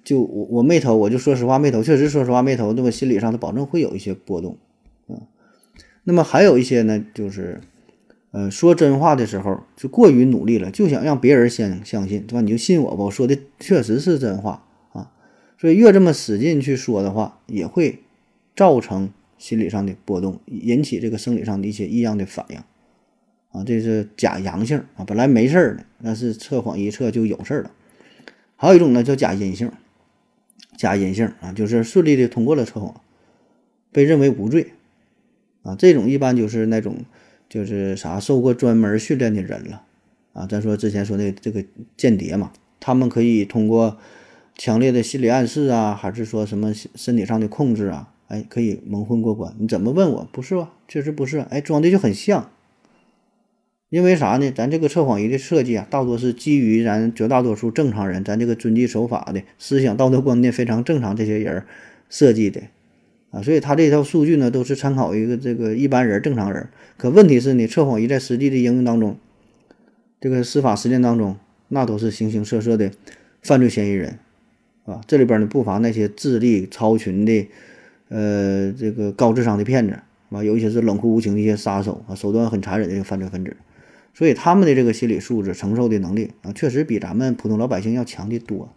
[0.05, 2.91] 就我我没投，我就说实话没投，确实说实话没投，那么？
[2.91, 4.57] 心理上他保证会有一些波动
[5.09, 5.28] 啊。
[6.05, 7.61] 那么还有一些呢，就是。
[8.32, 12.41] 呃，说真话的时候就过于努力了，就想让别人先相信，对吧？
[12.41, 15.11] 你就信我吧，我说的确实是真话啊。
[15.59, 17.99] 所以越这么使劲去说的话，也会
[18.55, 22.59] 造成心理上的波动，引起这个生理上的一些异样的反应
[23.51, 23.64] 啊。
[23.64, 27.72] 这是假阳性啊，本来没事儿的，但是测谎一测就有事儿了。
[28.55, 29.72] 还有一种呢叫假阴性，
[30.81, 33.01] 假阴性啊，就是顺利的通过了测谎，
[33.93, 34.72] 被认为无罪
[35.62, 35.76] 啊。
[35.76, 37.05] 这种一般就是那种。
[37.51, 39.83] 就是啥受过专门训练的人了
[40.35, 40.47] 啊！
[40.47, 41.64] 咱说之前说的这个
[41.97, 43.99] 间谍嘛，他们可以通过
[44.57, 49.53] 强烈的心理暗示啊，还是说什么身体上的控制啊，哎，可以蒙混过关。
[49.59, 50.28] 你怎么问我？
[50.31, 50.74] 不是吧？
[50.87, 51.39] 确实不是。
[51.51, 52.53] 哎，装的就很像。
[53.91, 54.53] 因为啥呢？
[54.53, 61.64] 咱这个测谎仪的设计啊，大多是基于咱绝大多数正常人，咱这个遵纪守法的思想道德观念非常正常这些人
[62.09, 62.61] 设计的
[63.32, 66.68] 啊，所以他这套数据呢都是参考一个这个一般人正常人。
[66.97, 69.18] 可问题是呢，测谎仪在实际的应用当中，
[70.20, 71.36] 这个司法实践当中，
[71.66, 72.93] 那都是形形色色的
[73.43, 74.20] 犯罪嫌疑人，
[74.84, 77.49] 啊，这里边呢不乏那些智力超群的，
[78.09, 79.99] 呃，这个高智商的骗子，
[80.30, 83.57] 啊，有一些是冷酷无情的一些杀手啊，手段很残忍的一个犯罪分子。
[84.12, 88.74] 所以他们的这个心理素质、承受的能力啊，确实比咱们普通老百姓要强得多。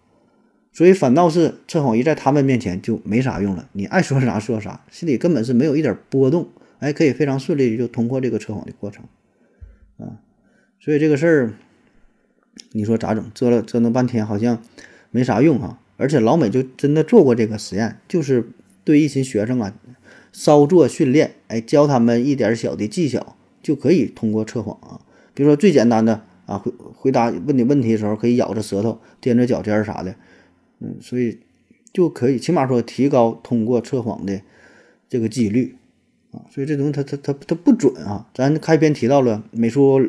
[0.72, 6.48] 所以反倒是测谎仪在他们面前就没啥用了，你爱说啥说啥，心里根本是没有一点波动，
[6.80, 9.06] 哎，可以非常顺利的就通过这个测谎的过程
[9.98, 10.18] 啊。
[10.80, 11.54] 所以这个事儿，
[12.72, 13.32] 你说咋整？
[13.36, 14.64] 折了折腾半天，好像
[15.12, 15.80] 没啥用啊。
[15.98, 18.50] 而且老美就真的做过这个实验，就是
[18.84, 19.76] 对一群学生啊
[20.32, 25.00] 稍作训练，哎，教他们一点小的技巧，就可以通过测谎啊。
[25.34, 30.16] 比如说最简单的啊，回回答问你问题的时候，可以咬着舌头、踮着脚尖儿啥的。
[30.80, 31.40] 嗯，所以
[31.92, 34.42] 就可以起码说提高通过测谎的
[35.08, 35.76] 这个几率
[36.32, 38.28] 啊，所以这东西它它它它不准啊。
[38.34, 40.02] 咱开篇提到了美苏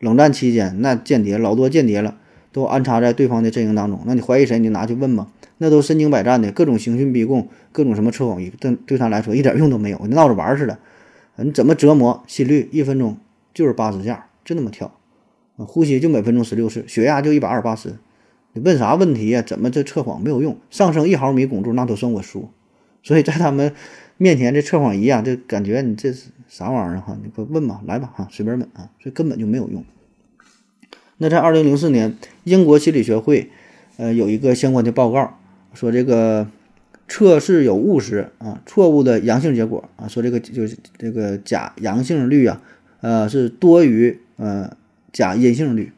[0.00, 2.18] 冷战期间，那间谍老多间谍了，
[2.52, 4.00] 都安插在对方的阵营当中。
[4.04, 10.78] 那你怀疑谁，你就拿去问吧，那都身经百战的，各种刑讯逼供，各种什么测谎仪，对对他来说一点用都没有，闹着玩似的。
[11.36, 12.22] 你怎么折磨？
[12.26, 13.16] 心率一分钟
[13.54, 14.98] 就是八十下，就那么跳
[15.56, 17.96] 啊，呼吸就每分钟十六次，血压就一百二八十。
[18.54, 19.40] 你问啥问题呀？
[19.40, 20.58] 怎么这测谎没有用？
[20.70, 22.50] 上升一毫米汞柱那都算我输，
[23.02, 23.72] 所以在他们
[24.18, 27.16] 面前这测谎仪啊，就感觉你这是啥玩意儿哈？
[27.22, 29.82] 你快问吧，来吧哈，随便问啊，所以根本就没有用。
[31.16, 33.50] 那在二零零四年，英国心理学会
[33.96, 35.38] 呃有一个相关的报告，
[35.72, 36.46] 说这个
[37.08, 42.60] 测试有误时啊，错误的阳性结果啊，说这个就是这个假阳性率啊，
[43.00, 44.76] 呃是多于呃
[45.12, 45.92] 假阴性率。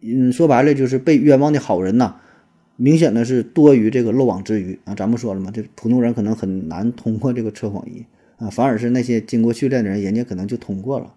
[0.00, 2.16] 嗯，说白了就是被冤枉的好人呐，
[2.76, 4.94] 明显的是多于这个漏网之鱼啊。
[4.94, 5.50] 咱不说了嘛？
[5.52, 8.04] 这普通人可能很难通过这个测谎仪
[8.38, 11.14] 啊，反而是那些经过训练的人，人家可能就通过了。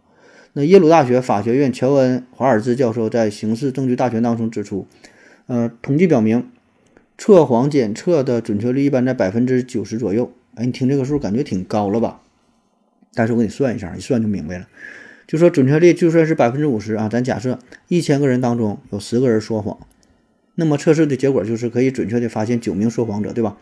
[0.53, 4.87] 那耶鲁大学法学院乔恩·华尔兹教授在《刑事证据大全》当中指出，
[5.47, 6.47] 呃，统计表明，
[7.17, 10.31] 测谎检测的准确率一般在百分之九十左右。
[10.55, 12.21] 哎，你听这个数感觉挺高了吧？
[13.13, 14.67] 但是我给你算一下，一算就明白了。
[15.27, 19.77] 就说准确率就算是百分之五十啊，咱假设一千个人当中有十个人说谎，
[20.55, 23.57] 那么测试的结果就是可以准确的发现九名说谎者，对吧？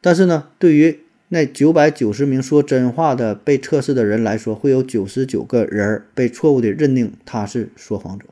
[0.00, 8.26] 但是呢，对于那九百九十名说真话的被测试的人来说，会有九十九个人被错误的认定他是说谎者，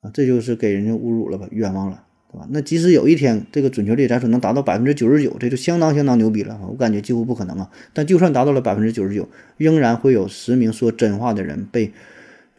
[0.00, 2.04] 啊，这就是给人家侮辱了吧，冤枉了。
[2.32, 2.46] 对吧？
[2.50, 6.60] 那即使有一天这个准确率咱说能达到百分之九十九，这就相当相当牛逼了。
[6.68, 7.70] 我感觉几乎不可能啊。
[7.92, 11.92] 但就算达到了百分之九十九，仍然会有十名说真话的人被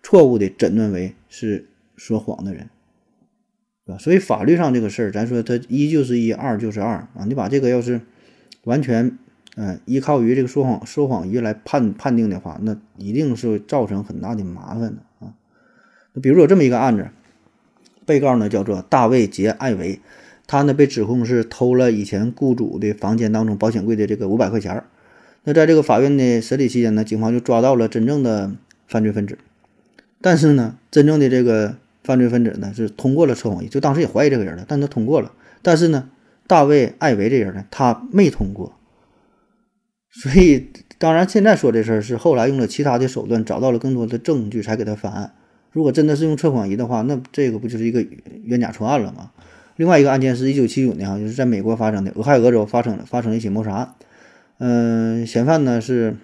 [0.03, 2.69] 错误的诊断为是说谎的人，
[3.86, 3.97] 对吧？
[3.97, 7.24] 所以法律上这个事儿，咱说它一就是一，二就是二啊。
[7.26, 8.01] 你把这个要是
[8.65, 9.17] 完全
[9.55, 15.34] 嗯依靠于这个说谎说谎仪来判判定的话，那一定是造成很大的麻烦的啊。
[16.22, 17.07] 比如有这么一个案子。
[18.12, 20.01] 被告呢叫做大卫·杰·艾维，
[20.45, 24.84] 他呢被指控是偷了以前雇主的房间当中保险柜的这个五百块钱儿。
[25.45, 28.51] 那在这个法院的审理期间呢，警方就抓到了真正的
[28.86, 29.38] 犯罪分子。
[30.20, 35.32] 但是呢，真正的这个犯罪分子呢是通过了测谎仪，就当时也怀疑这个人了，但他通过了。
[35.62, 36.09] 但是呢，
[36.47, 38.74] 大卫·艾维这人呢，他没通过。
[40.09, 45.34] 所以，当然现在说这事儿是后来用了其他的手段找到了更多的证据才给他翻案。
[45.72, 48.05] 如果真的是用测谎仪的话，那这个不就是一个
[48.43, 49.32] 冤假错案了吗？
[49.78, 53.95] 另外一个案件是一九七九年啊，就是在美国发生的俄亥俄州发生了发生一起谋杀案。
[54.59, 56.17] 嗯，嫌犯呢是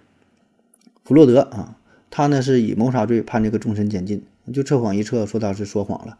[1.04, 1.78] 弗洛德啊，
[2.12, 4.22] 他呢是以谋杀罪判这个终身监禁，
[4.54, 6.18] 就测谎仪测说他是说谎了。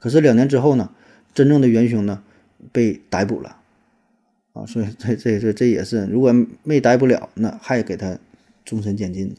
[0.00, 0.90] 可是两年之后呢，
[1.34, 2.22] 真正的元凶呢
[2.72, 3.56] 被逮捕了
[4.54, 8.18] 啊，所以这这这这也是，如果没逮捕了，那还给他
[8.64, 9.34] 终身监禁呢。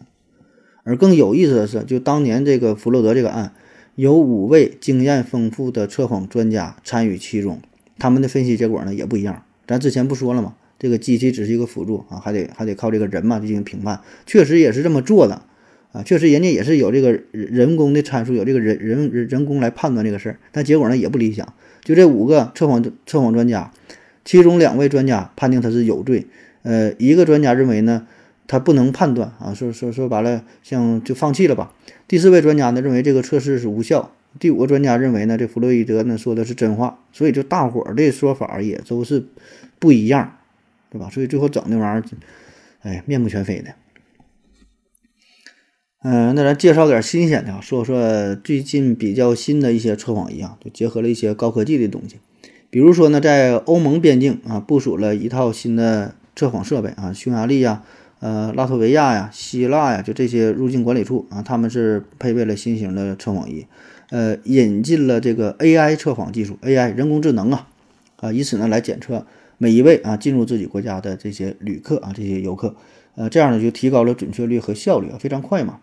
[0.84, 3.54] 而更有意思的是，就当年这个弗洛德这个案，
[3.96, 7.62] 有五位经验丰富的测谎专家参与其中，
[8.00, 9.44] 他们的分析结果呢也不一样。
[9.68, 10.56] 咱之前不说了吗？
[10.80, 14.02] 这个机器只是一个辅助啊，还得还得靠这个人嘛进行评判。
[14.26, 15.44] 确实也是这么做的
[15.92, 21.54] 啊，确实人家也是有这个人工的参数，有这个人人人人工来判断这个事儿，但结果呢也不理想。
[21.84, 23.72] 就这五个测谎测谎专家，
[24.26, 26.26] 其中两位专家判定他是有罪，
[26.64, 28.08] 呃，一个专家认为呢。
[28.52, 31.74] 他不能判断啊，说说说白了，像就放弃了吧。
[32.06, 34.12] 第四位专家呢认为这个测试是无效。
[34.40, 37.00] 第五个专家认为呢，这弗洛伊德呢说的是真话。
[37.14, 39.26] 所以就大伙儿的说法也都是
[39.80, 40.38] 不一样，
[40.90, 41.10] 对吧？
[41.10, 42.04] 所以最后整那玩意儿，
[42.82, 43.74] 哎，面目全非的。
[46.04, 52.18] 嗯，那咱介绍点新鲜的啊，说说最近比较新的一些测谎仪啊，就结合了一些高科技的东西。
[52.70, 57.84] 比如说呢，在欧盟边境啊部署了一套新的测谎设备啊，匈牙利呀、
[58.22, 63.68] 呃拉脱维亚呀、希腊呀，就这些入境管理处啊，他们是配备了新型的测谎仪，
[64.10, 67.68] 呃，引进了这个 AI 测谎技术，AI 人工智能啊，
[68.16, 72.76] 啊，以此呢来检测每一位啊进入自己国家的这些旅客啊，这些游客，
[73.16, 75.80] 呃，这样呢就提高了准确率和效率啊，非常快嘛。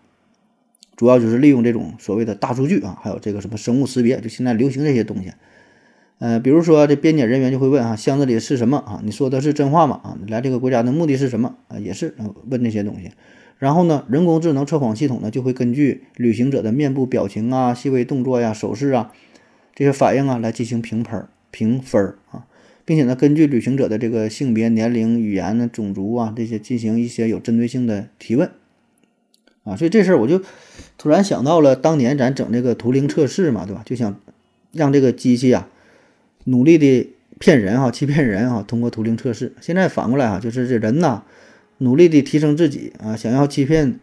[0.95, 5.31] 主要就是利用这种所谓的大数据啊，还有这个什么生物识别，就现在流行这些东西。
[6.19, 8.99] 呃，比如说这边检人员就会问啊，箱子里是什么啊？
[9.05, 10.01] 你说的是真话吗？
[10.03, 11.79] 啊，你来这个国家的目的是什么啊？
[11.79, 12.13] 也是
[12.49, 13.11] 问这些东西。
[13.57, 19.13] 然后呢，人工智能测谎系统呢就会根据旅行者的面部表情啊、细微动作呀、手势啊
[19.73, 22.45] 这些反应啊来进行评分评分啊，
[22.83, 28.51] 并且呢，根据旅行者的这个性别、年龄、语言呢、种族啊这些进行一些有针对性的提问
[29.63, 29.77] 啊。
[29.77, 30.41] 所以这事儿我就
[30.97, 33.83] 突然想到了当年咱整这个图灵测试嘛，对吧？
[33.85, 34.19] 就想
[34.73, 35.69] 让这个机器啊。
[36.45, 37.07] 努力的
[37.39, 39.53] 骗人哈，欺骗人哈， 通过图灵测试。
[39.61, 41.23] 现在反过来哈，就是这人呐，
[41.79, 43.99] 努力的提升自己啊，想要欺骗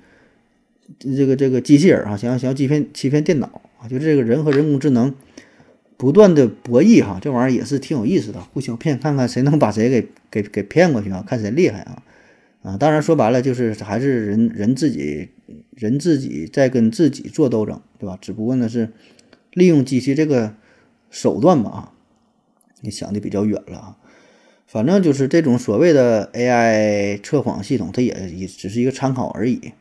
[0.98, 5.14] 这个这个机器人啊，想要想要欺骗欺骗电脑啊，就这个人和人工智能
[5.96, 12.02] 不断的博弈哈，这玩意儿也是挺有意思的，互相骗，看看谁能把谁给给给骗过去啊，看谁厉害啊
[12.62, 12.76] 啊！
[12.76, 15.28] 当然说白了就是还是人人自己
[15.74, 18.18] 人自己在跟自己做斗争，对吧？
[18.20, 18.90] 只不过呢是
[19.52, 20.54] 利用机器这个
[21.10, 21.92] 手段吧啊。
[22.80, 23.96] 你想的比较远了啊，
[24.66, 29.72] 反正就是这种所谓的 AI 测谎系统，它也也只是一个参考而已，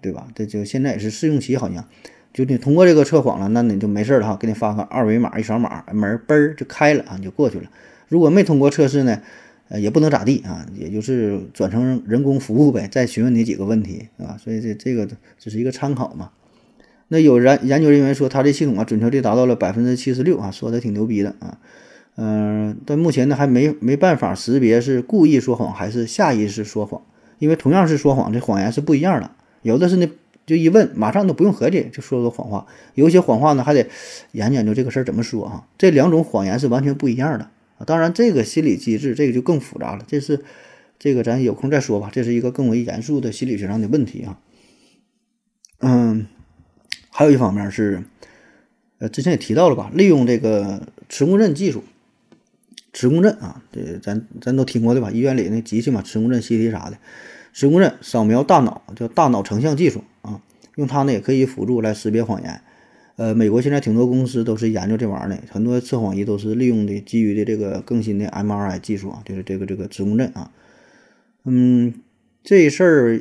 [0.00, 0.28] 对吧？
[0.34, 1.84] 这就现在也是试用期，好像
[2.32, 7.70] 就你通过这个测谎了，那你就没事了哈，给你发个二维码，一扫码，门嘣儿就开了啊，你就过去了。
[8.08, 9.20] 如果没通过测试呢，
[9.68, 14.36] 呃，也不能咋地啊，也就是转成人工服务呗，再询问你几个问题，对吧？
[14.38, 16.30] 所以这这个只是一个参考嘛。
[17.08, 21.58] 那有人研究人员说，他这系统啊，准确率达到了百分之七十六啊，说的挺牛逼的啊。
[22.16, 27.02] 嗯，但目前呢还没没办法识别是故意说谎还是下意识说谎，
[27.40, 29.32] 因为同样是说谎，这谎言是不一样的。
[29.62, 30.08] 有的是呢，
[30.46, 33.88] 就一问马上都不用合计就说个谎话；有些谎话呢还得
[34.30, 35.66] 研究研究这个事儿怎么说哈。
[35.76, 37.84] 这两种谎言是完全不一样的啊。
[37.84, 40.44] 当然，这个心理机制这个就更复杂了，这是
[41.00, 42.10] 这个咱有空再说吧。
[42.12, 44.38] 这是一个更为严肃的心理学上的问题啊。
[45.80, 46.26] 嗯，
[47.10, 48.04] 还有一方面是，
[48.98, 51.82] 呃，之前也提到了吧，利用这个磁共振技术。
[52.94, 55.10] 磁共振啊，这咱咱都听过对吧？
[55.10, 56.96] 医院里那机器嘛，磁共振、CT 啥的，
[57.52, 60.40] 磁共振扫描大脑叫大脑成像技术啊，
[60.76, 62.60] 用它呢也可以辅助来识别谎言。
[63.16, 70.50] 呃，美国现在挺多公司都是研究这玩意儿的，很多测谎仪都是利用的基于的这个更新的 MRI 技术啊，就是这个这个磁共振啊。
[71.44, 71.94] 嗯，
[72.42, 73.20] 这事儿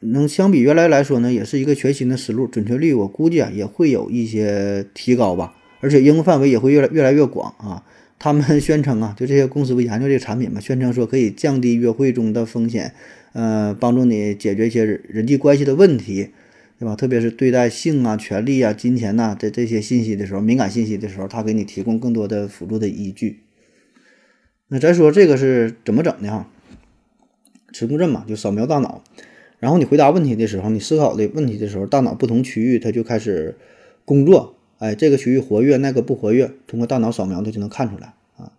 [0.00, 7.84] 能相比原来来说呢，也是一个全新的思路，准确率我估计啊也会有一些提高吧，而且应用范围也会越来越来越广啊。
[8.22, 12.92] 他们宣称啊，就这些公司不研究这个产品嘛，宣称说可以降低约会中的风险，
[13.32, 16.28] 呃，帮助你解决一些人际关系的问题，
[16.78, 16.94] 对吧？
[16.94, 23.40] 特别是对待性啊、权利啊、金钱呐这这些信息的时候，敏感信息的时候，他给你提供更多的辅助的依据。
[24.68, 26.46] 那咱说这个是怎么整的哈？
[27.72, 29.02] 磁共振嘛，就扫描大脑，
[29.58, 33.56] 然后你回答问题的时候，你思考的问题的时候，大脑不同区域它就开始
[34.04, 34.56] 工作。
[34.80, 38.50] 哎，这个区域活跃，那个不活跃，通过大脑扫描它就能看出来啊。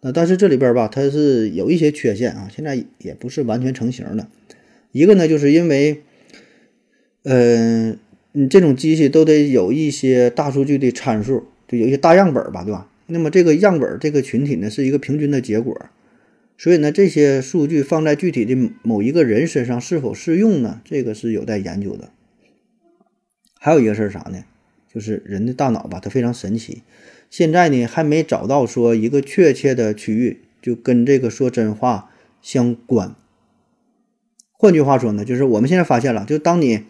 [0.00, 4.26] 那但是这里边吧，它是有一些缺陷啊，现在也不是完全成型的。
[4.92, 6.02] 一个呢，就是因为，
[7.24, 7.98] 嗯，
[8.32, 12.90] 你这种机器都得有一些大数据的参数，就有一些大样本吧，对吧？
[13.08, 15.78] 那么这个样本这个群体呢，是一个平均的结果，
[16.56, 20.80] 所以呢，这些数据放在具体的某一个人身上是否适用呢？
[20.84, 22.08] 这个是有待研究的。
[23.58, 24.42] 还有一个事儿啥呢？
[24.96, 26.82] 就是人的大脑吧，它非常神奇。
[27.28, 33.14] 现在呢，还没找到说一个确切的区域就跟这个说真话相关。
[34.52, 36.84] 换句话说呢，就是我们现在发现了，就当你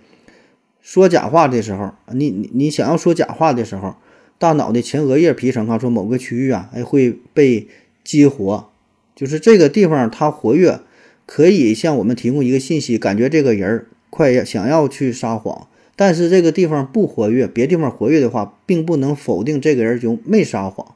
[0.81, 3.97] 说假话的时候，你你你想要说假话的时候，
[4.39, 7.67] 大脑的前额叶皮层啊，说某个区域啊，哎会被
[8.05, 8.71] 激活，
[9.17, 10.79] 就是这个地方它活跃，
[11.27, 15.67] 可以向我们提供一个信息，感觉这个人快要想要去撒谎。
[15.97, 20.95] 但是这个地方不活跃，别地方活跃的话，并不能否定这个人就没撒谎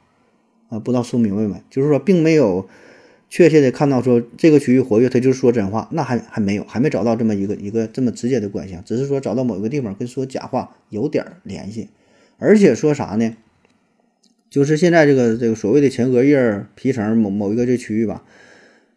[0.69, 0.79] 啊！
[0.79, 1.63] 不知道说明白没？
[1.71, 2.69] 就是说，并没有
[3.31, 11.89] 确切的看到说这个区域活跃，他就是说真话，那还还没有，还没找到这么一个一个这么直接的关系，只是说找到某一个地方跟说假话有点联系，
[12.39, 13.35] 而且说啥呢？
[14.51, 18.23] 就是现在这个这个所谓的前额叶皮层某某一个这区域吧，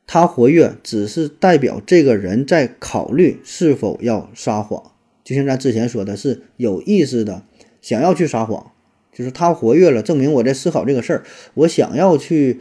[0.06, 4.93] 它活跃只是代表这个人在考虑是否要撒谎。
[5.24, 7.44] 就像咱之前说的，是有意识的
[7.82, 8.72] 想要去撒谎，
[9.14, 12.60] 就是他活跃了，证明我在思考这个事儿，我想要去，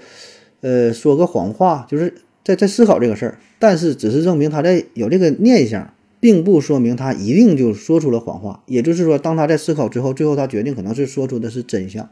[0.60, 8.62] 呃，说个谎话，就是在在思考这个事儿，但是只是证明他在有这个念想，并不说明他一定就说出了谎话。
[8.66, 12.08] 也就是说，当他在思考之后，最后他决定可能是说出的是真相。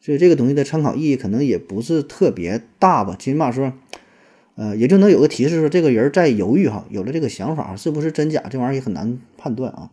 [0.00, 3.72] 所以这个东西的参考意义可能也不是特别大吧，起码说，
[4.54, 9.90] 呃，也就能有个提示，说这个人在犹豫哈，有了这个想法，是不是真假，这玩意儿也很难判断啊。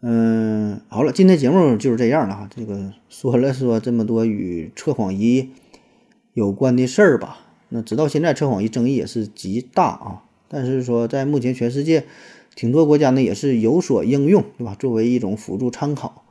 [0.00, 2.48] 嗯，好了，今天节目就是这样了哈。
[2.54, 5.50] 这个说了说这么多与测谎仪
[6.32, 7.38] 有关的事儿吧。
[7.68, 10.22] 那直到现在，测谎仪争议也是极大啊。
[10.48, 12.04] 但是说，在目前全世界
[12.54, 14.76] 挺多国家呢，也是有所应用，对吧？
[14.78, 16.22] 作为一种辅助参考。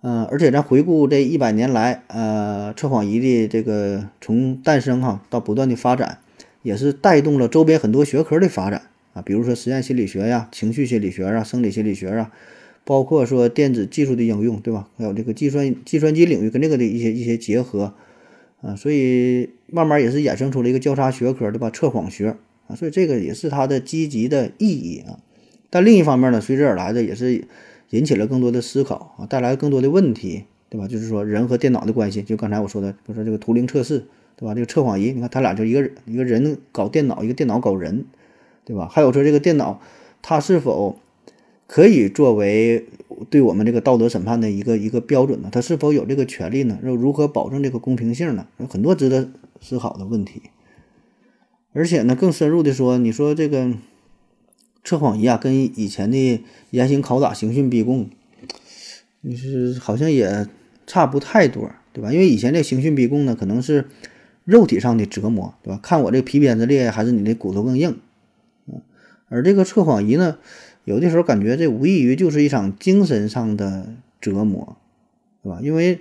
[0.00, 6.18] 嗯，而且咱回顾这一百年来，呃，测谎仪的这个从诞生哈到不断的发展，
[6.62, 9.22] 也是带动了周边很多学科的发展啊。
[9.22, 12.32] 比如说实验心理学呀、情绪心理学啊、生理心理学啊。
[12.84, 14.88] 包括说电子技术的应用，对吧？
[14.98, 17.94] 还有这个计算计算机领域跟这个的一些一些结合，
[18.60, 21.70] 啊，所以慢慢也是衍生出了一个交叉学科，对吧？
[21.70, 22.36] 测谎学
[22.66, 25.20] 啊，所以这个也是它的积极的意义啊。
[25.70, 27.44] 但另一方面呢，随之而来的也是
[27.90, 30.88] 引起了更多的思考啊，带来更多的问题，对吧？
[30.88, 34.06] 就是说人和电脑的关系，就刚才我说的，比如说这个图灵测试，
[34.36, 34.54] 对吧？
[34.56, 38.06] 这个测谎仪，你看他俩就一个一个人搞电脑，一个电脑搞人，
[38.64, 38.88] 对吧？
[38.90, 39.80] 还有说这个电脑
[40.20, 40.98] 它是否？
[41.68, 42.86] 可以作为
[43.30, 45.48] 对我们这个道德审判的一个一个标准呢？
[45.50, 46.78] 它是否有这个权利呢？
[46.84, 48.46] 又如何保证这个公平性呢？
[48.58, 50.42] 有很多值得思考的问题。
[51.72, 53.72] 而且呢，更深入的说，你说这个
[54.84, 58.10] 测谎仪啊，跟以前的严刑拷打、刑讯逼供，
[59.22, 60.46] 你是好像也
[60.86, 62.12] 差不太多，对吧？
[62.12, 63.86] 因为以前这刑讯逼供呢，可能是
[64.44, 65.80] 肉体上的折磨，对吧？
[65.82, 67.98] 看我这皮鞭子裂还是你的骨头更硬，
[69.32, 70.38] 而这个测谎仪呢？
[70.84, 73.86] 有的时候感觉这无异于就是一场精神上的
[74.20, 74.76] 折磨，
[75.40, 75.60] 对吧？
[75.62, 76.00] 因为，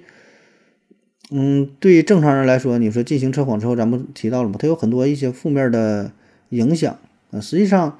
[1.29, 4.55] 嗯，对于正常人来说，你说进行测谎之后，咱们提到了嘛？
[4.59, 6.11] 它有很多一些负面的
[6.49, 6.97] 影响
[7.29, 7.39] 啊。
[7.39, 7.99] 实际上，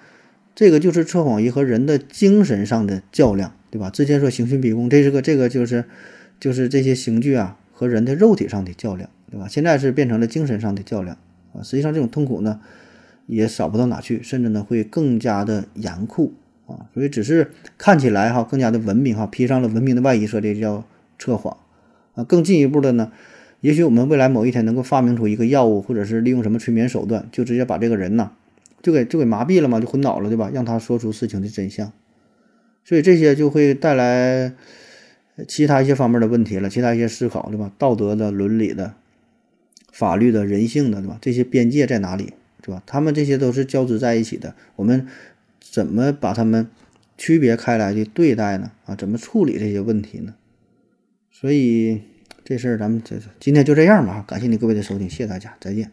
[0.56, 3.92] 这个就是测谎仪和人的精神上的较量，对吧？
[3.92, 5.86] 之前说刑讯逼供，这是个这个就是
[6.40, 9.48] 就是这些刑具啊和人的肉体上的较量，对吧？
[9.48, 11.16] 现在是变成了精神上的较量
[11.54, 11.62] 啊。
[11.62, 12.60] 实际上，这种痛苦呢
[13.36, 16.34] 也少不到哪去，甚至呢会更加的严酷。
[16.68, 20.86] 啊，所以只是看起来哈更加的文明哈，披上了文明的外衣，说这叫
[21.18, 21.58] 测谎
[22.14, 22.24] 啊。
[22.24, 23.12] 更进一步的呢，
[23.60, 28.32] 也许我们未来某一天能够发明出一个药物，或者是利用什么催眠手段，就直接把这个人呐，
[28.82, 30.50] 就给就给麻痹了嘛，就昏倒了，对吧？
[30.54, 31.92] 让他说出事情的真相。
[32.86, 34.54] 所以这些就会带来
[35.48, 37.72] 其他一些方面的问题了，其他一些思考，对吧？
[37.78, 38.94] 道德的、伦理的、
[39.92, 41.18] 法律的、人性的，对吧？
[41.20, 42.84] 这些边界在哪里，是吧？
[42.86, 45.08] 他们这些都是交织在一起的，我们。
[45.64, 46.68] 怎么把他们
[47.18, 48.72] 区别开来的对待呢？
[48.86, 50.34] 啊，怎么处理这些问题呢？
[51.32, 52.02] 所以
[52.44, 54.26] 这事儿咱们这今天就这样吧。
[54.28, 55.92] 感谢你各位的收听，谢谢大家，再见。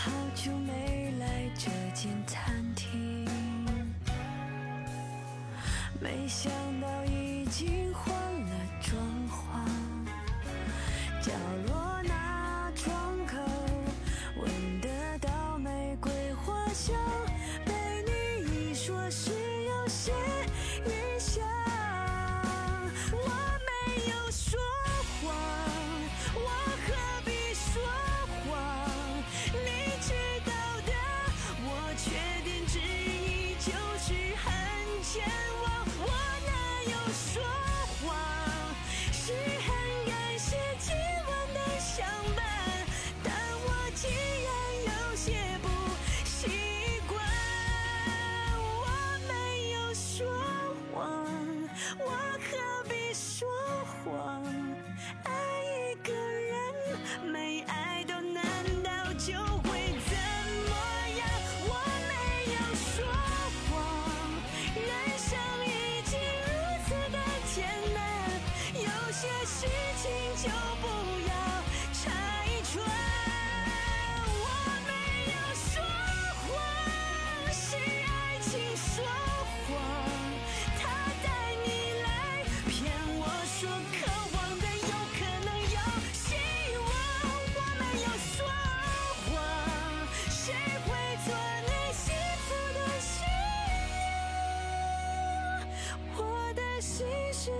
[0.00, 3.28] 好久没来这间餐厅，
[6.00, 8.96] 没想到已经换了装
[9.28, 9.87] 潢。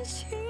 [0.09, 0.39] 新娘？
[0.39, 0.48] 我的心，